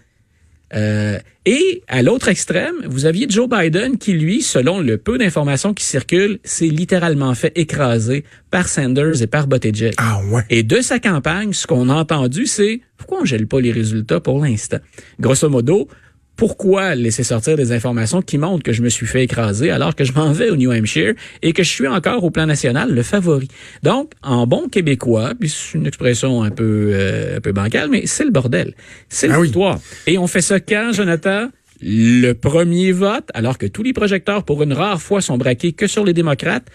Euh, 0.73 1.19
et 1.45 1.83
à 1.88 2.03
l'autre 2.03 2.27
extrême, 2.27 2.75
vous 2.85 3.06
aviez 3.06 3.25
Joe 3.27 3.50
Biden 3.50 3.97
qui, 3.97 4.13
lui, 4.13 4.41
selon 4.41 4.79
le 4.79 4.97
peu 4.97 5.18
d'informations 5.18 5.73
qui 5.73 5.83
circulent, 5.83 6.39
s'est 6.44 6.68
littéralement 6.68 7.33
fait 7.33 7.51
écraser 7.56 8.23
par 8.51 8.68
Sanders 8.68 9.21
et 9.21 9.27
par 9.27 9.47
Buttigieg. 9.47 9.94
Ah 9.97 10.21
ouais. 10.29 10.44
Et 10.50 10.63
de 10.63 10.81
sa 10.81 11.00
campagne, 11.00 11.53
ce 11.53 11.65
qu'on 11.65 11.89
a 11.89 11.95
entendu, 11.95 12.45
c'est 12.45 12.81
pourquoi 12.97 13.21
on 13.21 13.25
gèle 13.25 13.47
pas 13.47 13.59
les 13.59 13.71
résultats 13.71 14.19
pour 14.19 14.44
l'instant. 14.44 14.79
Grosso 15.19 15.49
modo, 15.49 15.87
pourquoi 16.42 16.95
laisser 16.95 17.21
sortir 17.21 17.56
des 17.56 17.71
informations 17.71 18.24
qui 18.24 18.40
montrent 18.40 18.64
que 18.64 18.74
je 18.74 18.81
me 18.81 18.90
suis 18.90 19.06
fait 19.06 19.26
écraser 19.26 19.69
alors 19.69 19.94
que 19.95 20.04
je 20.04 20.12
m'en 20.14 20.31
vais 20.31 20.50
au 20.50 20.56
New 20.56 20.71
Hampshire 20.71 21.14
et 21.44 21.54
que 21.54 21.62
je 21.62 21.69
suis 21.69 21.88
encore 21.88 22.24
au 22.24 22.31
plan 22.31 22.48
national 22.48 22.92
le 22.92 23.04
favori. 23.04 23.48
Donc, 23.83 24.14
en 24.24 24.48
bon 24.48 24.68
québécois, 24.68 25.33
puis 25.40 25.50
c'est 25.50 25.78
une 25.78 25.86
expression 25.86 26.42
un 26.42 26.50
peu 26.50 26.94
euh, 26.94 27.38
un 27.38 27.42
peu 27.42 27.52
bancale, 27.52 27.90
mais 27.92 28.07
c'est 28.07 28.24
le 28.24 28.31
bordel. 28.31 28.74
C'est 29.07 29.30
ah 29.30 29.40
l'histoire. 29.40 29.80
Et 30.07 30.18
on 30.18 30.26
fait 30.26 30.42
ça 30.42 30.60
quand, 30.60 30.94
Jonathan? 30.94 31.50
Le 31.80 32.31
premier 32.31 32.92
vote, 32.92 33.30
alors 33.36 33.60
que 33.60 33.68
tous 33.68 33.83
les 33.83 33.94
projecteurs, 33.94 34.44
pour 34.44 34.64
une 34.64 34.74
rare 34.74 35.00
fois, 35.00 35.21
sont 35.21 35.38
braqués 35.38 35.74
que 35.74 35.86
sur 35.86 36.04
les 36.04 36.14
démocrates. 36.14 36.66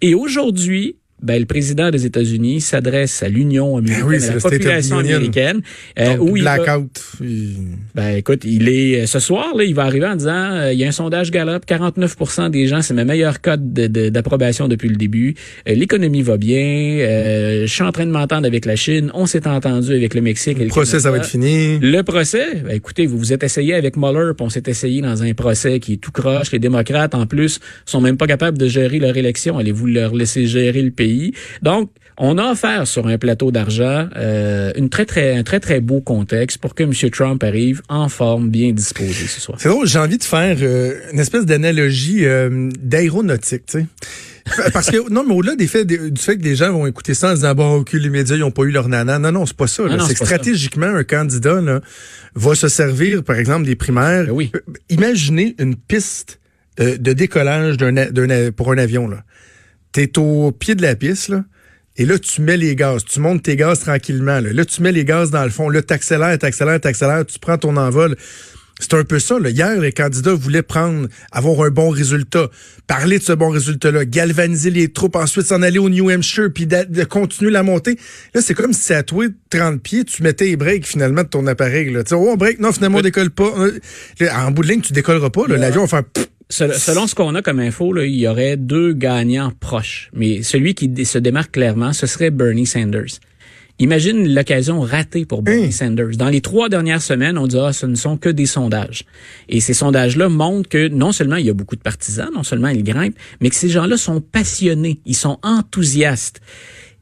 Et 0.00 0.14
aujourd'hui, 0.14 0.96
ben, 1.22 1.38
le 1.38 1.46
président 1.46 1.90
des 1.90 2.06
États-Unis 2.06 2.60
s'adresse 2.60 3.22
à 3.22 3.28
l'union 3.28 3.76
américaine, 3.76 4.08
ben 4.08 4.30
à 4.30 4.34
la 4.34 4.40
population 4.40 4.98
américaine. 4.98 5.60
Euh, 5.98 6.16
où 6.18 6.32
blackout. 6.32 7.18
Ben, 7.94 8.16
écoute, 8.16 8.44
il 8.44 8.68
est 8.68 9.06
ce 9.06 9.18
soir, 9.18 9.54
là, 9.56 9.64
il 9.64 9.74
va 9.74 9.84
arriver 9.84 10.06
en 10.06 10.16
disant, 10.16 10.52
euh, 10.52 10.72
il 10.72 10.78
y 10.78 10.84
a 10.84 10.88
un 10.88 10.92
sondage 10.92 11.30
Gallup, 11.30 11.64
49 11.66 12.50
des 12.50 12.66
gens, 12.66 12.82
c'est 12.82 12.94
ma 12.94 13.04
meilleure 13.04 13.40
cote 13.40 13.60
d'approbation 13.72 14.68
depuis 14.68 14.88
le 14.88 14.96
début. 14.96 15.34
Euh, 15.68 15.74
l'économie 15.74 16.22
va 16.22 16.36
bien. 16.36 16.98
Euh, 17.00 17.66
je 17.66 17.72
suis 17.72 17.82
en 17.82 17.92
train 17.92 18.06
de 18.06 18.10
m'entendre 18.10 18.46
avec 18.46 18.64
la 18.64 18.76
Chine. 18.76 19.10
On 19.14 19.26
s'est 19.26 19.46
entendu 19.46 19.92
avec 19.92 20.14
le 20.14 20.20
Mexique. 20.20 20.58
Le, 20.58 20.68
procès, 20.68 21.00
ça 21.00 21.10
va 21.10 21.18
être 21.18 21.26
fini. 21.26 21.78
Le 21.80 22.02
procès, 22.02 22.62
ben, 22.64 22.74
écoutez, 22.74 23.06
vous 23.06 23.18
vous 23.18 23.32
êtes 23.32 23.42
essayé 23.42 23.74
avec 23.74 23.96
Mueller, 23.96 24.32
puis 24.36 24.46
on 24.46 24.50
s'est 24.50 24.62
essayé 24.66 25.00
dans 25.02 25.22
un 25.22 25.34
procès 25.34 25.80
qui 25.80 25.94
est 25.94 25.96
tout 25.96 26.12
croche. 26.12 26.52
Les 26.52 26.58
démocrates, 26.58 27.14
en 27.14 27.26
plus, 27.26 27.60
sont 27.84 28.00
même 28.00 28.16
pas 28.16 28.26
capables 28.26 28.58
de 28.58 28.68
gérer 28.68 28.98
leur 28.98 29.16
élection. 29.16 29.58
Allez-vous 29.58 29.86
leur 29.86 30.14
laisser 30.14 30.46
gérer 30.46 30.82
le 30.82 30.90
pays? 30.90 31.09
Donc, 31.62 31.90
on 32.22 32.36
a 32.36 32.52
offert 32.52 32.86
sur 32.86 33.06
un 33.06 33.16
plateau 33.16 33.50
d'argent 33.50 34.06
euh, 34.14 34.72
une 34.76 34.90
très 34.90 35.06
très 35.06 35.36
un 35.36 35.42
très 35.42 35.58
très 35.58 35.80
beau 35.80 36.02
contexte 36.02 36.58
pour 36.58 36.74
que 36.74 36.82
M. 36.82 36.92
Trump 37.10 37.42
arrive 37.42 37.80
en 37.88 38.10
forme, 38.10 38.50
bien 38.50 38.72
disposé 38.72 39.26
ce 39.26 39.40
soir. 39.40 39.58
C'est 39.58 39.70
drôle, 39.70 39.86
j'ai 39.86 39.98
envie 39.98 40.18
de 40.18 40.24
faire 40.24 40.56
euh, 40.60 40.94
une 41.12 41.18
espèce 41.18 41.46
d'analogie 41.46 42.26
euh, 42.26 42.68
d'aéronautique, 42.78 43.64
tu 43.66 43.80
sais. 43.80 43.86
Parce 44.72 44.90
que, 44.90 45.10
non, 45.10 45.24
mais 45.26 45.34
au-delà 45.34 45.54
des 45.54 45.66
faits, 45.66 45.86
du 45.86 46.20
fait 46.20 46.36
que 46.36 46.42
des 46.42 46.56
gens 46.56 46.72
vont 46.72 46.86
écouter 46.86 47.14
ça 47.14 47.30
en 47.30 47.34
disant, 47.34 47.54
bon, 47.54 47.76
ok, 47.76 47.92
les 47.92 48.10
médias, 48.10 48.36
ils 48.36 48.42
ont 48.42 48.50
pas 48.50 48.62
eu 48.62 48.70
leur 48.70 48.88
nana. 48.88 49.18
Non, 49.18 49.32
non, 49.32 49.46
c'est 49.46 49.56
pas 49.56 49.66
ça. 49.66 49.84
Ah 49.88 49.96
c'est 50.00 50.14
que 50.14 50.18
ça. 50.18 50.24
stratégiquement, 50.24 50.86
un 50.86 51.04
candidat, 51.04 51.60
là, 51.60 51.80
va 52.34 52.54
se 52.54 52.68
servir, 52.68 53.22
par 53.22 53.36
exemple, 53.36 53.64
des 53.66 53.76
primaires. 53.76 54.26
Ben 54.26 54.32
oui. 54.32 54.50
Imaginez 54.88 55.54
une 55.58 55.76
piste 55.76 56.40
de 56.78 57.12
décollage 57.12 57.76
d'un, 57.76 58.50
pour 58.50 58.72
un 58.72 58.78
avion, 58.78 59.08
là. 59.08 59.22
T'es 59.92 60.18
au 60.18 60.52
pied 60.52 60.74
de 60.74 60.82
la 60.82 60.94
piste, 60.94 61.28
là. 61.28 61.44
Et 61.96 62.06
là, 62.06 62.18
tu 62.18 62.40
mets 62.40 62.56
les 62.56 62.76
gaz. 62.76 63.04
Tu 63.04 63.20
montes 63.20 63.42
tes 63.42 63.56
gaz 63.56 63.80
tranquillement. 63.80 64.40
Là, 64.40 64.52
là 64.52 64.64
tu 64.64 64.80
mets 64.80 64.92
les 64.92 65.04
gaz 65.04 65.30
dans 65.30 65.44
le 65.44 65.50
fond. 65.50 65.68
Là, 65.68 65.82
t'accélères, 65.82 66.38
t'accélères, 66.38 66.80
t'accélères. 66.80 67.26
Tu 67.26 67.38
prends 67.38 67.58
ton 67.58 67.76
envol. 67.76 68.16
C'est 68.80 68.94
un 68.94 69.04
peu 69.04 69.18
ça. 69.18 69.38
Là. 69.38 69.50
Hier, 69.50 69.78
les 69.78 69.92
candidats 69.92 70.32
voulaient 70.32 70.62
prendre, 70.62 71.08
avoir 71.32 71.66
un 71.66 71.70
bon 71.70 71.90
résultat, 71.90 72.48
parler 72.86 73.18
de 73.18 73.22
ce 73.22 73.34
bon 73.34 73.50
résultat-là, 73.50 74.06
galvaniser 74.06 74.70
les 74.70 74.90
troupes, 74.90 75.16
ensuite 75.16 75.46
s'en 75.46 75.60
aller 75.60 75.78
au 75.78 75.90
New 75.90 76.10
Hampshire, 76.10 76.48
puis 76.54 76.66
d'a- 76.66 76.86
de, 76.86 77.04
continuer 77.04 77.50
la 77.50 77.62
montée. 77.62 77.98
Là, 78.34 78.40
c'est 78.40 78.54
comme 78.54 78.72
si 78.72 78.94
à 78.94 79.02
toi 79.02 79.28
de 79.28 79.34
30 79.50 79.82
pieds, 79.82 80.04
tu 80.04 80.22
mettais 80.22 80.46
les 80.46 80.56
breaks 80.56 80.86
finalement 80.86 81.22
de 81.24 81.28
ton 81.28 81.46
appareil. 81.46 81.90
Là. 81.92 82.02
Tu 82.02 82.10
sais, 82.10 82.14
oh, 82.14 82.36
break, 82.38 82.58
non, 82.58 82.72
finalement, 82.72 82.98
on 82.98 83.02
décolle 83.02 83.30
pas. 83.30 83.52
Euh, 83.58 83.78
là, 84.18 84.46
en 84.46 84.50
bout 84.50 84.62
de 84.62 84.68
ligne, 84.68 84.80
tu 84.80 84.94
décolleras 84.94 85.28
pas. 85.28 85.46
là. 85.46 85.58
L'avion 85.58 85.82
va 85.82 85.88
faire... 85.88 86.04
pff. 86.04 86.26
Sel- 86.50 86.74
Selon 86.74 87.06
ce 87.06 87.14
qu'on 87.14 87.34
a 87.34 87.42
comme 87.42 87.60
info, 87.60 87.92
là, 87.94 88.04
il 88.04 88.16
y 88.16 88.26
aurait 88.28 88.56
deux 88.58 88.92
gagnants 88.92 89.52
proches. 89.60 90.10
Mais 90.14 90.42
celui 90.42 90.74
qui 90.74 91.06
se 91.06 91.16
démarque 91.18 91.52
clairement, 91.52 91.92
ce 91.94 92.06
serait 92.06 92.30
Bernie 92.30 92.66
Sanders. 92.66 93.20
Imagine 93.78 94.34
l'occasion 94.34 94.80
ratée 94.82 95.24
pour 95.24 95.40
Bernie 95.40 95.66
Hein? 95.66 95.70
Sanders. 95.70 96.16
Dans 96.18 96.28
les 96.28 96.42
trois 96.42 96.68
dernières 96.68 97.00
semaines, 97.00 97.38
on 97.38 97.46
dira 97.46 97.72
ce 97.72 97.86
ne 97.86 97.94
sont 97.94 98.18
que 98.18 98.28
des 98.28 98.44
sondages. 98.44 99.04
Et 99.48 99.60
ces 99.60 99.72
sondages-là 99.72 100.28
montrent 100.28 100.68
que 100.68 100.88
non 100.88 101.12
seulement 101.12 101.36
il 101.36 101.46
y 101.46 101.50
a 101.50 101.54
beaucoup 101.54 101.76
de 101.76 101.80
partisans, 101.80 102.28
non 102.34 102.42
seulement 102.42 102.68
ils 102.68 102.84
grimpent, 102.84 103.16
mais 103.40 103.48
que 103.48 103.54
ces 103.56 103.70
gens-là 103.70 103.96
sont 103.96 104.20
passionnés, 104.20 105.00
ils 105.06 105.16
sont 105.16 105.38
enthousiastes. 105.42 106.42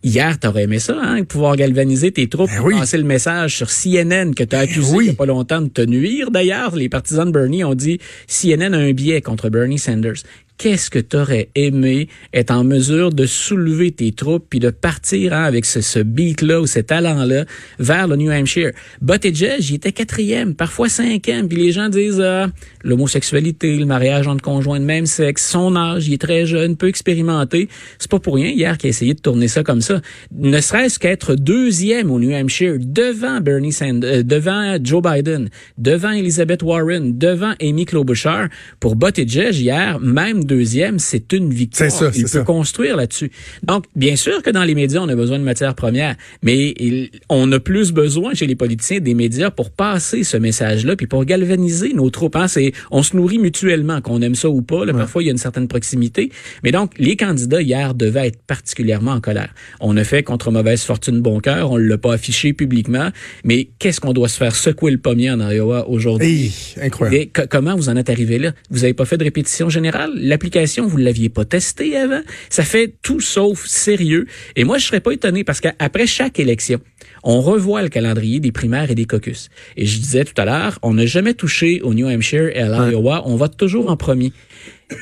Hier, 0.04 0.38
t'aurais 0.38 0.62
aimé 0.64 0.78
ça, 0.78 0.96
hein, 0.96 1.24
pouvoir 1.24 1.56
galvaniser 1.56 2.12
tes 2.12 2.28
troupes, 2.28 2.48
Ben 2.50 2.58
pour 2.58 2.66
oui. 2.66 2.74
Ben 2.74 2.80
passer 2.80 2.98
le 2.98 3.04
message 3.04 3.56
sur 3.56 3.68
CNN 3.68 4.32
que 4.32 4.44
t'as 4.44 4.60
accusé 4.60 4.94
oui. 4.94 5.04
il 5.06 5.08
y 5.08 5.10
a 5.10 5.14
pas 5.14 5.26
longtemps 5.26 5.60
de 5.60 5.68
te 5.68 5.80
nuire. 5.82 6.30
D'ailleurs, 6.30 6.76
les 6.76 6.88
partisans 6.88 7.26
de 7.26 7.32
Bernie 7.32 7.64
ont 7.64 7.74
dit 7.74 7.98
CNN 8.28 8.74
a 8.74 8.78
un 8.78 8.92
biais 8.92 9.22
contre 9.22 9.48
Bernie 9.48 9.78
Sanders. 9.78 10.22
Qu'est-ce 10.58 10.90
que 10.90 10.98
t'aurais 10.98 11.50
aimé 11.54 12.08
être 12.34 12.50
en 12.50 12.64
mesure 12.64 13.12
de 13.12 13.26
soulever 13.26 13.92
tes 13.92 14.10
troupes 14.10 14.44
puis 14.50 14.58
de 14.58 14.70
partir 14.70 15.32
hein, 15.32 15.44
avec 15.44 15.64
ce, 15.64 15.80
ce 15.80 16.00
beat-là 16.00 16.60
ou 16.60 16.66
ce 16.66 16.80
talent-là 16.80 17.44
vers 17.78 18.08
le 18.08 18.16
New 18.16 18.32
Hampshire? 18.32 18.72
Buttigieg, 19.00 19.60
il 19.70 19.76
était 19.76 19.92
quatrième, 19.92 20.56
parfois 20.56 20.88
cinquième, 20.88 21.46
puis 21.46 21.58
les 21.58 21.70
gens 21.70 21.88
disent 21.88 22.20
ah, 22.20 22.48
l'homosexualité, 22.82 23.76
le 23.76 23.86
mariage 23.86 24.26
entre 24.26 24.42
conjoints 24.42 24.80
de 24.80 24.84
même 24.84 25.06
sexe, 25.06 25.48
son 25.48 25.76
âge, 25.76 26.08
il 26.08 26.14
est 26.14 26.20
très 26.20 26.44
jeune, 26.44 26.76
peu 26.76 26.88
expérimenté. 26.88 27.68
C'est 28.00 28.10
pas 28.10 28.18
pour 28.18 28.34
rien 28.34 28.48
hier 28.48 28.76
qu'il 28.78 28.88
a 28.88 28.90
essayé 28.90 29.14
de 29.14 29.20
tourner 29.20 29.46
ça 29.46 29.62
comme 29.62 29.80
ça. 29.80 30.00
Ne 30.36 30.60
serait-ce 30.60 30.98
qu'être 30.98 31.36
deuxième 31.36 32.10
au 32.10 32.18
New 32.18 32.32
Hampshire, 32.32 32.78
devant 32.80 33.40
Bernie 33.40 33.72
Sanders, 33.72 34.12
euh, 34.12 34.22
devant 34.24 34.76
Joe 34.82 35.02
Biden, 35.02 35.50
devant 35.76 36.10
Elizabeth 36.10 36.64
Warren, 36.64 37.16
devant 37.16 37.54
Amy 37.60 37.84
Klobuchar. 37.84 38.48
Pour 38.80 38.96
Buttigieg 38.96 39.54
hier, 39.54 40.00
même 40.00 40.47
deuxième, 40.48 40.98
c'est 40.98 41.32
une 41.32 41.50
victoire. 41.52 41.90
C'est 41.90 41.96
ça, 41.96 42.10
Il 42.14 42.22
peut 42.22 42.28
ça. 42.28 42.42
construire 42.42 42.96
là-dessus. 42.96 43.30
Donc, 43.62 43.84
bien 43.94 44.16
sûr 44.16 44.42
que 44.42 44.50
dans 44.50 44.64
les 44.64 44.74
médias, 44.74 45.00
on 45.00 45.08
a 45.08 45.14
besoin 45.14 45.38
de 45.38 45.44
matières 45.44 45.74
premières, 45.76 46.16
mais 46.42 46.74
il- 46.78 47.10
on 47.28 47.50
a 47.52 47.60
plus 47.60 47.92
besoin 47.92 48.34
chez 48.34 48.46
les 48.46 48.56
politiciens 48.56 49.00
des 49.00 49.14
médias 49.14 49.50
pour 49.50 49.70
passer 49.70 50.24
ce 50.24 50.36
message-là, 50.36 50.96
puis 50.96 51.06
pour 51.06 51.24
galvaniser 51.24 51.92
nos 51.94 52.10
troupes. 52.10 52.36
Hein. 52.36 52.48
C'est, 52.48 52.72
on 52.90 53.02
se 53.02 53.14
nourrit 53.16 53.38
mutuellement, 53.38 54.00
qu'on 54.00 54.20
aime 54.22 54.34
ça 54.34 54.48
ou 54.50 54.62
pas. 54.62 54.84
Là, 54.84 54.92
Parfois, 54.94 55.22
il 55.22 55.26
y 55.26 55.28
a 55.28 55.32
une 55.32 55.38
certaine 55.38 55.68
proximité. 55.68 56.30
Mais 56.64 56.72
donc, 56.72 56.92
les 56.98 57.16
candidats 57.16 57.62
hier 57.62 57.94
devaient 57.94 58.26
être 58.28 58.40
particulièrement 58.46 59.12
en 59.12 59.20
colère. 59.20 59.54
On 59.80 59.96
a 59.96 60.02
fait 60.04 60.22
contre 60.24 60.50
mauvaise 60.50 60.82
fortune 60.82 61.20
bon 61.20 61.40
cœur, 61.40 61.70
on 61.70 61.76
l'a 61.76 61.98
pas 61.98 62.14
affiché 62.14 62.52
publiquement, 62.52 63.10
mais 63.44 63.68
qu'est-ce 63.78 64.00
qu'on 64.00 64.12
doit 64.12 64.28
se 64.28 64.38
faire 64.38 64.56
secouer 64.56 64.90
le 64.90 64.98
pommier 64.98 65.30
en 65.30 65.40
Iowa 65.50 65.88
aujourd'hui? 65.88 66.26
Hey, 66.28 66.52
incroyable. 66.86 67.16
Et 67.16 67.26
co- 67.28 67.42
comment 67.48 67.76
vous 67.76 67.88
en 67.88 67.96
êtes 67.96 68.10
arrivé 68.10 68.38
là? 68.38 68.52
Vous 68.70 68.80
n'avez 68.80 68.94
pas 68.94 69.04
fait 69.04 69.18
de 69.18 69.24
répétition 69.24 69.68
générale? 69.68 70.10
L'application, 70.38 70.86
vous 70.86 70.98
l'aviez 70.98 71.30
pas 71.30 71.44
testée 71.44 71.96
avant? 71.96 72.20
Ça 72.48 72.62
fait 72.62 72.94
tout 73.02 73.18
sauf 73.18 73.66
sérieux. 73.66 74.26
Et 74.54 74.62
moi, 74.62 74.78
je 74.78 74.84
serais 74.84 75.00
pas 75.00 75.10
étonné 75.10 75.42
parce 75.42 75.60
qu'après 75.60 76.06
chaque 76.06 76.38
élection, 76.38 76.78
on 77.24 77.40
revoit 77.40 77.82
le 77.82 77.88
calendrier 77.88 78.38
des 78.38 78.52
primaires 78.52 78.88
et 78.88 78.94
des 78.94 79.04
caucus. 79.04 79.48
Et 79.76 79.84
je 79.84 79.98
disais 79.98 80.24
tout 80.24 80.40
à 80.40 80.44
l'heure, 80.44 80.78
on 80.82 80.94
n'a 80.94 81.06
jamais 81.06 81.34
touché 81.34 81.80
au 81.82 81.92
New 81.92 82.06
Hampshire 82.06 82.56
et 82.56 82.60
à 82.60 82.68
l'Iowa. 82.68 83.24
On 83.26 83.34
vote 83.34 83.56
toujours 83.56 83.90
en 83.90 83.96
premier. 83.96 84.32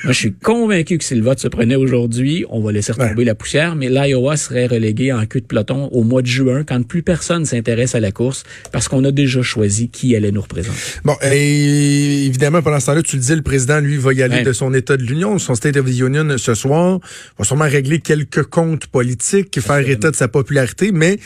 Moi, 0.02 0.12
je 0.12 0.18
suis 0.18 0.32
convaincu 0.32 0.98
que 0.98 1.04
si 1.04 1.14
le 1.14 1.22
vote 1.22 1.38
se 1.38 1.46
prenait 1.48 1.76
aujourd'hui, 1.76 2.44
on 2.50 2.60
va 2.60 2.72
laisser 2.72 2.92
retomber 2.92 3.24
la 3.24 3.34
poussière, 3.36 3.76
mais 3.76 3.88
l'Iowa 3.88 4.36
serait 4.36 4.66
relégué 4.66 5.12
en 5.12 5.24
queue 5.26 5.40
de 5.40 5.46
peloton 5.46 5.86
au 5.92 6.02
mois 6.02 6.22
de 6.22 6.26
juin, 6.26 6.64
quand 6.64 6.82
plus 6.86 7.02
personne 7.02 7.44
s'intéresse 7.44 7.94
à 7.94 8.00
la 8.00 8.10
course, 8.10 8.42
parce 8.72 8.88
qu'on 8.88 9.04
a 9.04 9.12
déjà 9.12 9.42
choisi 9.42 9.88
qui 9.88 10.16
allait 10.16 10.32
nous 10.32 10.40
représenter. 10.42 10.76
Bon, 11.04 11.14
et 11.22 12.26
évidemment, 12.26 12.62
pendant 12.62 12.80
ce 12.80 12.86
temps-là, 12.86 13.02
tu 13.02 13.16
le 13.16 13.20
disais, 13.20 13.36
le 13.36 13.42
président, 13.42 13.78
lui, 13.80 13.96
va 13.96 14.12
y 14.12 14.22
aller 14.22 14.36
Ouais. 14.36 14.42
de 14.42 14.52
son 14.52 14.74
État 14.74 14.96
de 14.96 15.02
l'Union, 15.02 15.38
son 15.38 15.54
State 15.54 15.76
of 15.76 15.86
the 15.86 16.00
Union 16.00 16.36
ce 16.36 16.54
soir, 16.54 16.98
va 17.38 17.44
sûrement 17.44 17.64
régler 17.68 18.00
quelques 18.00 18.42
comptes 18.42 18.86
politiques, 18.88 19.58
faire 19.60 19.88
état 19.88 20.10
de 20.10 20.16
sa 20.16 20.26
popularité, 20.28 20.90
mais 20.92 21.18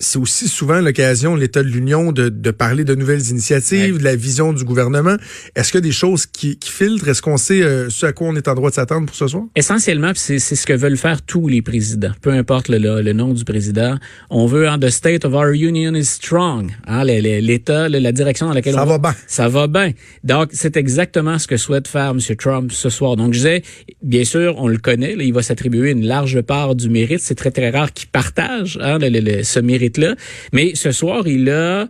c'est 0.00 0.18
aussi 0.18 0.48
souvent 0.48 0.80
l'occasion, 0.80 1.34
l'État 1.36 1.62
de 1.62 1.68
l'Union, 1.68 2.12
de, 2.12 2.28
de 2.28 2.50
parler 2.50 2.84
de 2.84 2.94
nouvelles 2.94 3.28
initiatives, 3.30 3.94
Ouais. 3.94 3.98
de 3.98 4.04
la 4.04 4.16
vision 4.16 4.52
du 4.52 4.64
gouvernement. 4.64 5.16
Est-ce 5.56 5.70
qu'il 5.72 5.78
y 5.78 5.84
a 5.84 5.86
des 5.86 5.92
choses 5.92 6.26
qui, 6.26 6.56
qui 6.58 6.70
filtrent? 6.70 7.08
Est-ce 7.08 7.22
qu'on 7.22 7.36
sait 7.36 7.62
euh, 7.62 7.90
ce 7.90 8.06
à 8.06 8.12
quoi 8.12 8.28
on 8.28 8.36
est 8.36 8.48
en 8.48 8.54
droit 8.54 8.70
de 8.70 8.74
s'attendre 8.74 9.06
pour 9.06 9.16
ce 9.16 9.26
soir? 9.26 9.44
Essentiellement, 9.56 10.12
c'est 10.14 10.38
c'est 10.38 10.56
ce 10.56 10.66
que 10.66 10.72
veulent 10.72 10.96
faire 10.96 11.22
tous 11.22 11.48
les 11.48 11.62
présidents, 11.62 12.12
peu 12.22 12.30
importe 12.30 12.68
le, 12.68 12.78
le, 12.78 13.02
le 13.02 13.12
nom 13.12 13.32
du 13.34 13.44
président. 13.44 13.96
On 14.30 14.46
veut, 14.46 14.68
hein, 14.68 14.78
the 14.78 14.90
state 14.90 15.24
of 15.24 15.34
our 15.34 15.52
union 15.54 15.94
is 15.94 16.04
strong. 16.06 16.70
Hein, 16.86 17.04
L'État, 17.04 17.88
la 17.88 18.12
direction 18.12 18.46
dans 18.48 18.54
laquelle 18.54 18.74
Ça 18.74 18.82
on 18.84 18.86
va 18.86 18.98
bien. 18.98 19.14
Ça 19.26 19.48
va 19.48 19.66
bien. 19.66 19.92
Donc, 20.24 20.50
c'est 20.52 20.76
exactement 20.76 21.38
ce 21.38 21.46
que 21.46 21.56
souhaite 21.56 21.88
faire 21.88 22.10
M. 22.10 22.20
Trump 22.36 22.72
ce 22.72 22.88
soir. 22.90 23.16
Donc, 23.16 23.32
je 23.32 23.38
disais, 23.38 23.62
bien 24.02 24.24
sûr, 24.24 24.54
on 24.58 24.68
le 24.68 24.78
connaît, 24.78 25.16
là, 25.16 25.24
il 25.24 25.32
va 25.32 25.42
s'attribuer 25.42 25.90
une 25.90 26.04
large 26.06 26.40
part 26.42 26.74
du 26.74 26.88
mérite. 26.88 27.20
C'est 27.20 27.34
très, 27.34 27.50
très 27.50 27.70
rare 27.70 27.92
qu'il 27.92 28.08
partage 28.08 28.78
hein, 28.80 28.98
le- 28.98 29.08
le- 29.08 29.20
le- 29.20 29.42
Mais 30.52 30.74
ce 30.74 30.92
soir, 30.92 31.26
il 31.26 31.48
a 31.50 31.88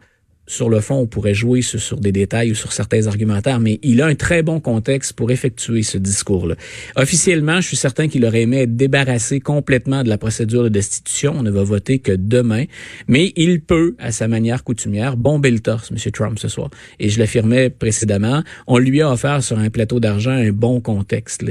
sur 0.48 0.70
le 0.70 0.80
fond, 0.80 0.96
on 0.96 1.06
pourrait 1.06 1.34
jouer 1.34 1.62
sur, 1.62 1.98
des 1.98 2.10
détails 2.10 2.50
ou 2.50 2.54
sur 2.54 2.72
certains 2.72 3.06
argumentaires, 3.06 3.60
mais 3.60 3.78
il 3.82 4.00
a 4.02 4.06
un 4.06 4.14
très 4.14 4.42
bon 4.42 4.60
contexte 4.60 5.12
pour 5.12 5.30
effectuer 5.30 5.82
ce 5.82 5.98
discours-là. 5.98 6.56
Officiellement, 6.96 7.60
je 7.60 7.68
suis 7.68 7.76
certain 7.76 8.08
qu'il 8.08 8.24
aurait 8.24 8.42
aimé 8.42 8.62
être 8.62 8.74
débarrassé 8.74 9.40
complètement 9.40 10.02
de 10.02 10.08
la 10.08 10.16
procédure 10.18 10.64
de 10.64 10.70
destitution. 10.70 11.34
On 11.36 11.42
ne 11.42 11.50
va 11.50 11.62
voter 11.62 11.98
que 11.98 12.12
demain, 12.12 12.64
mais 13.06 13.32
il 13.36 13.60
peut, 13.60 13.94
à 13.98 14.10
sa 14.10 14.26
manière 14.26 14.64
coutumière, 14.64 15.16
bomber 15.16 15.50
le 15.50 15.60
torse, 15.60 15.90
M. 15.90 15.98
Trump, 16.12 16.38
ce 16.38 16.48
soir. 16.48 16.70
Et 16.98 17.10
je 17.10 17.18
l'affirmais 17.18 17.68
précédemment, 17.68 18.42
on 18.66 18.78
lui 18.78 19.02
a 19.02 19.12
offert 19.12 19.42
sur 19.42 19.58
un 19.58 19.68
plateau 19.68 20.00
d'argent 20.00 20.30
un 20.30 20.50
bon 20.50 20.80
contexte. 20.80 21.44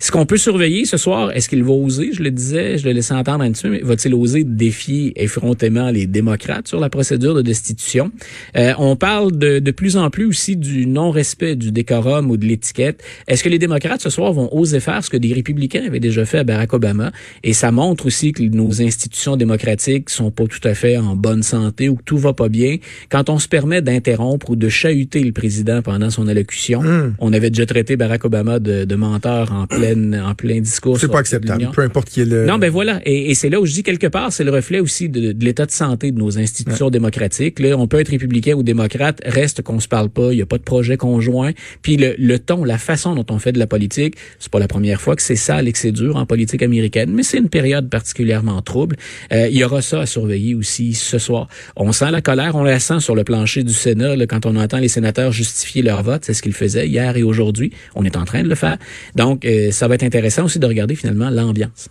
Ce 0.00 0.10
qu'on 0.10 0.26
peut 0.26 0.36
surveiller 0.36 0.84
ce 0.86 0.96
soir, 0.96 1.30
est-ce 1.30 1.48
qu'il 1.48 1.62
va 1.62 1.72
oser, 1.72 2.10
je 2.12 2.22
le 2.22 2.32
disais, 2.32 2.78
je 2.78 2.84
le 2.84 2.92
laissais 2.92 3.14
entendre 3.14 3.44
un 3.44 3.52
petit 3.52 3.62
peu, 3.62 3.70
mais 3.70 3.80
va-t-il 3.80 4.12
oser 4.14 4.42
défier 4.42 5.12
effrontément 5.22 5.90
les 5.90 6.06
démocrates 6.08 6.66
sur 6.66 6.80
la 6.80 6.90
procédure 6.90 7.34
de 7.34 7.42
destitution? 7.42 8.10
Euh, 8.56 8.72
on 8.78 8.96
parle 8.96 9.36
de, 9.36 9.58
de 9.58 9.70
plus 9.70 9.96
en 9.96 10.10
plus 10.10 10.26
aussi 10.26 10.56
du 10.56 10.86
non-respect 10.86 11.56
du 11.56 11.72
décorum 11.72 12.30
ou 12.30 12.36
de 12.36 12.44
l'étiquette. 12.46 13.02
Est-ce 13.28 13.42
que 13.44 13.48
les 13.48 13.58
démocrates 13.58 14.00
ce 14.00 14.10
soir 14.10 14.32
vont 14.32 14.48
oser 14.54 14.80
faire 14.80 15.04
ce 15.04 15.10
que 15.10 15.16
des 15.16 15.32
républicains 15.32 15.84
avaient 15.86 16.00
déjà 16.00 16.24
fait 16.24 16.38
à 16.38 16.44
Barack 16.44 16.72
Obama? 16.72 17.12
Et 17.42 17.52
ça 17.52 17.70
montre 17.70 18.06
aussi 18.06 18.32
que 18.32 18.42
nos 18.42 18.82
institutions 18.82 19.36
démocratiques 19.36 20.10
sont 20.10 20.30
pas 20.30 20.46
tout 20.46 20.66
à 20.66 20.74
fait 20.74 20.96
en 20.96 21.16
bonne 21.16 21.42
santé 21.42 21.88
ou 21.88 21.96
que 21.96 22.02
tout 22.04 22.18
va 22.18 22.32
pas 22.32 22.48
bien. 22.48 22.76
Quand 23.10 23.30
on 23.30 23.38
se 23.38 23.48
permet 23.48 23.82
d'interrompre 23.82 24.50
ou 24.50 24.56
de 24.56 24.68
chahuter 24.68 25.22
le 25.22 25.32
président 25.32 25.82
pendant 25.82 26.10
son 26.10 26.28
allocution, 26.28 26.82
Hmm. 26.82 27.14
on 27.18 27.32
avait 27.32 27.50
déjà 27.50 27.66
traité 27.66 27.96
Barack 27.96 28.24
Obama 28.24 28.58
de, 28.58 28.84
de 28.84 28.94
menteur 28.94 29.52
en 29.52 29.66
plein, 29.66 30.12
en 30.24 30.34
plein 30.34 30.60
discours. 30.60 30.98
C'est 30.98 31.08
pas 31.08 31.18
acceptable, 31.18 31.70
peu 31.74 31.82
importe 31.82 32.08
qui 32.08 32.20
est 32.20 32.24
le... 32.24 32.46
Non, 32.46 32.58
ben 32.58 32.70
voilà. 32.70 33.00
Et, 33.04 33.30
et 33.30 33.34
c'est 33.34 33.50
là 33.50 33.60
où 33.60 33.66
je 33.66 33.72
dis 33.72 33.82
quelque 33.82 34.06
part, 34.06 34.32
c'est 34.32 34.44
le 34.44 34.50
reflet 34.50 34.80
aussi 34.80 35.08
de, 35.08 35.32
de 35.32 35.44
l'état 35.44 35.66
de 35.66 35.70
santé 35.70 36.10
de 36.12 36.18
nos 36.18 36.38
institutions 36.38 36.90
démocratiques. 36.90 37.58
Là, 37.60 37.76
on 37.76 37.86
peut 37.86 37.98
être 38.00 38.12
républicain 38.16 38.54
ou 38.54 38.62
démocrate, 38.62 39.20
reste 39.24 39.62
qu'on 39.62 39.80
se 39.80 39.88
parle 39.88 40.10
pas, 40.10 40.32
il 40.32 40.38
y 40.38 40.42
a 40.42 40.46
pas 40.46 40.58
de 40.58 40.62
projet 40.62 40.96
conjoint. 40.96 41.52
Puis 41.82 41.96
le, 41.96 42.14
le 42.18 42.38
ton, 42.38 42.64
la 42.64 42.78
façon 42.78 43.14
dont 43.14 43.26
on 43.30 43.38
fait 43.38 43.52
de 43.52 43.58
la 43.58 43.66
politique, 43.66 44.16
c'est 44.38 44.50
pas 44.50 44.58
la 44.58 44.68
première 44.68 45.00
fois 45.00 45.16
que 45.16 45.22
c'est 45.22 45.36
sale 45.36 45.68
et 45.68 45.72
que 45.72 45.78
c'est 45.78 45.92
dur 45.92 46.16
en 46.16 46.26
politique 46.26 46.62
américaine, 46.62 47.12
mais 47.12 47.22
c'est 47.22 47.38
une 47.38 47.48
période 47.48 47.88
particulièrement 47.88 48.60
trouble. 48.62 48.96
Euh, 49.32 49.48
il 49.48 49.56
y 49.56 49.64
aura 49.64 49.82
ça 49.82 50.00
à 50.00 50.06
surveiller 50.06 50.54
aussi 50.54 50.94
ce 50.94 51.18
soir. 51.18 51.48
On 51.76 51.92
sent 51.92 52.10
la 52.10 52.20
colère, 52.20 52.54
on 52.54 52.62
la 52.62 52.80
sent 52.80 53.00
sur 53.00 53.14
le 53.14 53.24
plancher 53.24 53.62
du 53.62 53.72
Sénat 53.72 54.16
là, 54.16 54.26
quand 54.26 54.46
on 54.46 54.56
entend 54.56 54.78
les 54.78 54.88
sénateurs 54.88 55.32
justifier 55.32 55.82
leur 55.82 56.02
vote. 56.02 56.24
C'est 56.24 56.34
ce 56.34 56.42
qu'ils 56.42 56.54
faisaient 56.54 56.88
hier 56.88 57.16
et 57.16 57.22
aujourd'hui. 57.22 57.72
On 57.94 58.04
est 58.04 58.16
en 58.16 58.24
train 58.24 58.42
de 58.42 58.48
le 58.48 58.54
faire. 58.54 58.78
Donc, 59.14 59.44
euh, 59.44 59.70
ça 59.70 59.88
va 59.88 59.94
être 59.94 60.02
intéressant 60.02 60.44
aussi 60.44 60.58
de 60.58 60.66
regarder 60.66 60.94
finalement 60.94 61.30
l'ambiance. 61.30 61.88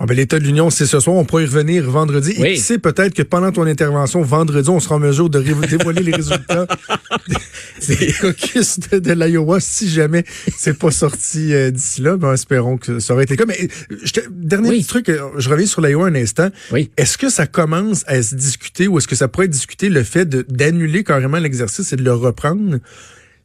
Bon, 0.00 0.06
ben, 0.06 0.16
L'État 0.16 0.38
de 0.38 0.44
l'Union, 0.44 0.70
c'est 0.70 0.86
ce 0.86 0.98
soir. 0.98 1.14
On 1.16 1.24
pourra 1.26 1.42
y 1.42 1.44
revenir 1.44 1.88
vendredi. 1.90 2.34
Oui. 2.38 2.48
Et 2.48 2.54
tu 2.54 2.60
sais 2.62 2.78
peut-être 2.78 3.12
que 3.14 3.22
pendant 3.22 3.52
ton 3.52 3.66
intervention, 3.66 4.22
vendredi, 4.22 4.68
on 4.70 4.80
sera 4.80 4.94
en 4.94 4.98
mesure 4.98 5.28
de 5.28 5.40
dévoiler 5.66 6.02
les 6.02 6.12
résultats 6.12 6.66
des 7.86 8.12
caucus 8.20 8.78
de, 8.80 8.98
de 8.98 9.12
l'Iowa. 9.12 9.60
Si 9.60 9.90
jamais 9.90 10.24
c'est 10.56 10.78
pas 10.78 10.90
sorti 10.90 11.52
euh, 11.52 11.70
d'ici 11.70 12.00
là, 12.00 12.16
ben, 12.16 12.32
espérons 12.32 12.78
que 12.78 12.98
ça 12.98 13.12
aurait 13.12 13.24
été 13.24 13.34
le 13.36 13.44
cas. 13.44 13.46
Mais 13.46 13.58
euh, 13.92 13.96
je 14.02 14.12
te- 14.12 14.20
dernier 14.30 14.70
Oui. 14.70 14.78
petit 14.78 14.86
truc, 14.88 15.08
euh, 15.10 15.20
je 15.36 15.48
reviens 15.50 15.66
sur 15.66 15.82
l'Iowa 15.82 16.06
un 16.06 16.14
instant. 16.14 16.48
Oui. 16.72 16.90
Est-ce 16.96 17.18
que 17.18 17.28
ça 17.28 17.46
commence 17.46 18.02
à 18.06 18.22
se 18.22 18.34
discuter 18.34 18.88
ou 18.88 18.96
est-ce 18.98 19.06
que 19.08 19.16
ça 19.16 19.28
pourrait 19.28 19.46
être 19.46 19.52
discuté 19.52 19.90
le 19.90 20.02
fait 20.02 20.26
d'annuler 20.28 21.04
carrément 21.04 21.38
l'exercice 21.38 21.92
et 21.92 21.96
de 21.96 22.02
le 22.04 22.14
reprendre? 22.14 22.78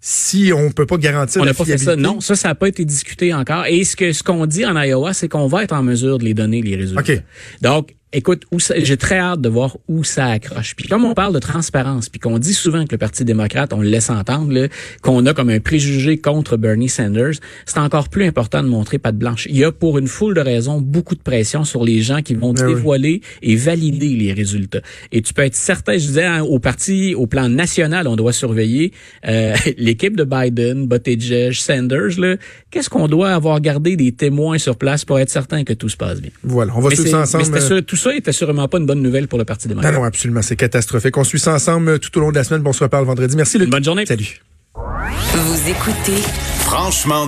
Si 0.08 0.52
on 0.54 0.70
peut 0.70 0.86
pas 0.86 0.98
garantir 0.98 1.42
On 1.42 1.46
la 1.46 1.52
n'a 1.52 1.56
pas 1.56 1.66
fait 1.66 1.80
ça. 1.80 1.96
Non, 1.96 2.22
ça, 2.22 2.36
ça 2.36 2.50
n'a 2.50 2.56
pas 2.56 2.68
été 2.68 2.86
discuté 2.86 3.34
encore. 3.34 3.66
Et 3.66 3.84
ce 3.84 3.96
que 3.96 4.14
ce 4.14 4.22
qu'on 4.22 4.46
dit 4.46 4.64
en 4.64 4.80
Iowa, 4.80 5.14
c'est 5.14 5.28
qu'on 5.28 5.48
va 5.48 5.64
être 5.64 5.74
en 5.74 5.82
mesure 5.82 6.20
de 6.20 6.26
les 6.26 6.36
donner, 6.36 6.62
les 6.62 6.76
résultats. 6.76 7.02
OK. 7.02 7.24
Donc, 7.62 7.96
écoute, 8.18 8.44
j'ai 8.78 8.98
très 8.98 9.18
hâte 9.18 9.42
de 9.42 9.50
voir 9.50 9.78
où 9.88 10.04
ça 10.04 10.28
accroche. 10.28 10.76
Puis 10.76 10.88
comme 10.88 11.06
on 11.06 11.14
parle 11.14 11.34
de 11.34 11.40
transparence, 11.40 12.10
puis 12.10 12.20
qu'on 12.20 12.40
dit 12.40 12.54
souvent 12.54 12.86
que 12.86 12.92
le 12.94 12.98
Parti 12.98 13.26
démocrate, 13.26 13.74
on 13.74 13.82
le 13.82 13.90
laisse 13.90 14.10
entendre, 14.10 14.68
qu'on 15.02 15.26
a 15.26 15.34
comme 15.34 15.50
un 15.50 15.60
préjugé 15.60 16.18
contre 16.18 16.58
Bernie 16.58 16.90
Sanders, 16.90 17.34
c'est 17.66 17.78
encore 17.80 18.10
plus 18.10 18.26
important 18.26 18.64
de 18.64 18.68
montrer 18.68 18.98
patte 18.98 19.18
blanche. 19.18 19.48
Il 19.50 19.58
y 19.58 19.64
a 19.64 19.72
pour 19.72 19.98
une 19.98 20.08
foule 20.08 20.34
de 20.36 20.42
raisons 20.42 20.82
beaucoup 20.82 21.16
de 21.16 21.22
pression 21.22 21.64
sur 21.64 21.84
les 21.84 22.02
gens 22.02 22.22
qui 22.22 22.34
vont 22.36 22.54
Ah 22.58 22.64
oui. 22.66 22.74
dévoiler 22.76 23.22
et 23.42 23.56
valider 23.56 24.10
les 24.10 24.34
résultats. 24.34 24.82
Et 25.12 25.22
tu 25.22 25.34
peux 25.34 25.44
être 25.44 25.56
certain, 25.56 25.94
je 25.94 26.08
disais, 26.08 26.26
hein, 26.26 26.42
au 26.44 26.60
parti, 26.60 27.16
au 27.16 27.28
plan 27.28 27.50
national, 27.50 28.08
on 28.08 28.16
doit 28.16 28.34
surveiller 28.34 28.92
euh, 29.28 29.54
l'équipe 29.78 30.16
de 30.16 30.24
Biden, 30.24 30.88
Buttigieg, 30.88 31.54
Sanders. 31.54 32.38
Qu'est-ce 32.72 32.90
qu'on 32.90 33.08
doit 33.08 33.30
avoir 33.32 33.60
gardé 33.62 33.96
des 33.96 34.12
témoins 34.12 34.58
sur 34.58 34.78
place 34.78 35.06
pour 35.06 35.20
être 35.20 35.30
certain 35.30 35.64
que 35.64 35.74
tout 35.74 35.90
se 35.90 35.98
passe 35.98 36.22
bien? 36.22 36.32
Voilà, 36.44 36.74
on 36.76 36.80
va 36.82 36.90
suivre 36.92 37.10
mais 37.12 37.14
ensemble. 37.24 37.46
c'était 37.46 37.62
sûr- 37.62 37.86
tout 37.86 37.96
ça 38.06 38.16
était 38.16 38.32
sûrement 38.32 38.68
pas 38.68 38.78
une 38.78 38.86
bonne 38.86 39.02
nouvelle 39.02 39.28
pour 39.28 39.40
le 39.40 39.46
Parti 39.46 39.68
Non, 39.68 39.70
démocrate. 39.76 39.94
non, 39.96 40.04
absolument, 40.04 40.42
c'est 40.44 40.56
catastrophique. 40.56 41.18
On 41.18 41.24
suit 41.24 41.40
ça 41.40 41.54
ensemble 41.56 41.90
euh, 41.90 41.98
tout 41.98 42.16
au 42.18 42.22
long 42.22 42.30
de 42.30 42.36
la 42.36 42.44
semaine. 42.44 42.62
Bon, 42.62 42.70
on 42.70 42.74
se 42.74 42.84
reparle 42.84 43.06
vendredi. 43.06 43.36
Merci, 43.36 43.58
Luc. 43.58 43.70
Bonne 43.70 43.84
journée. 43.84 44.06
Salut. 44.06 44.42
Vous 44.76 45.70
écoutez 45.70 46.22
Franchement 46.60 47.24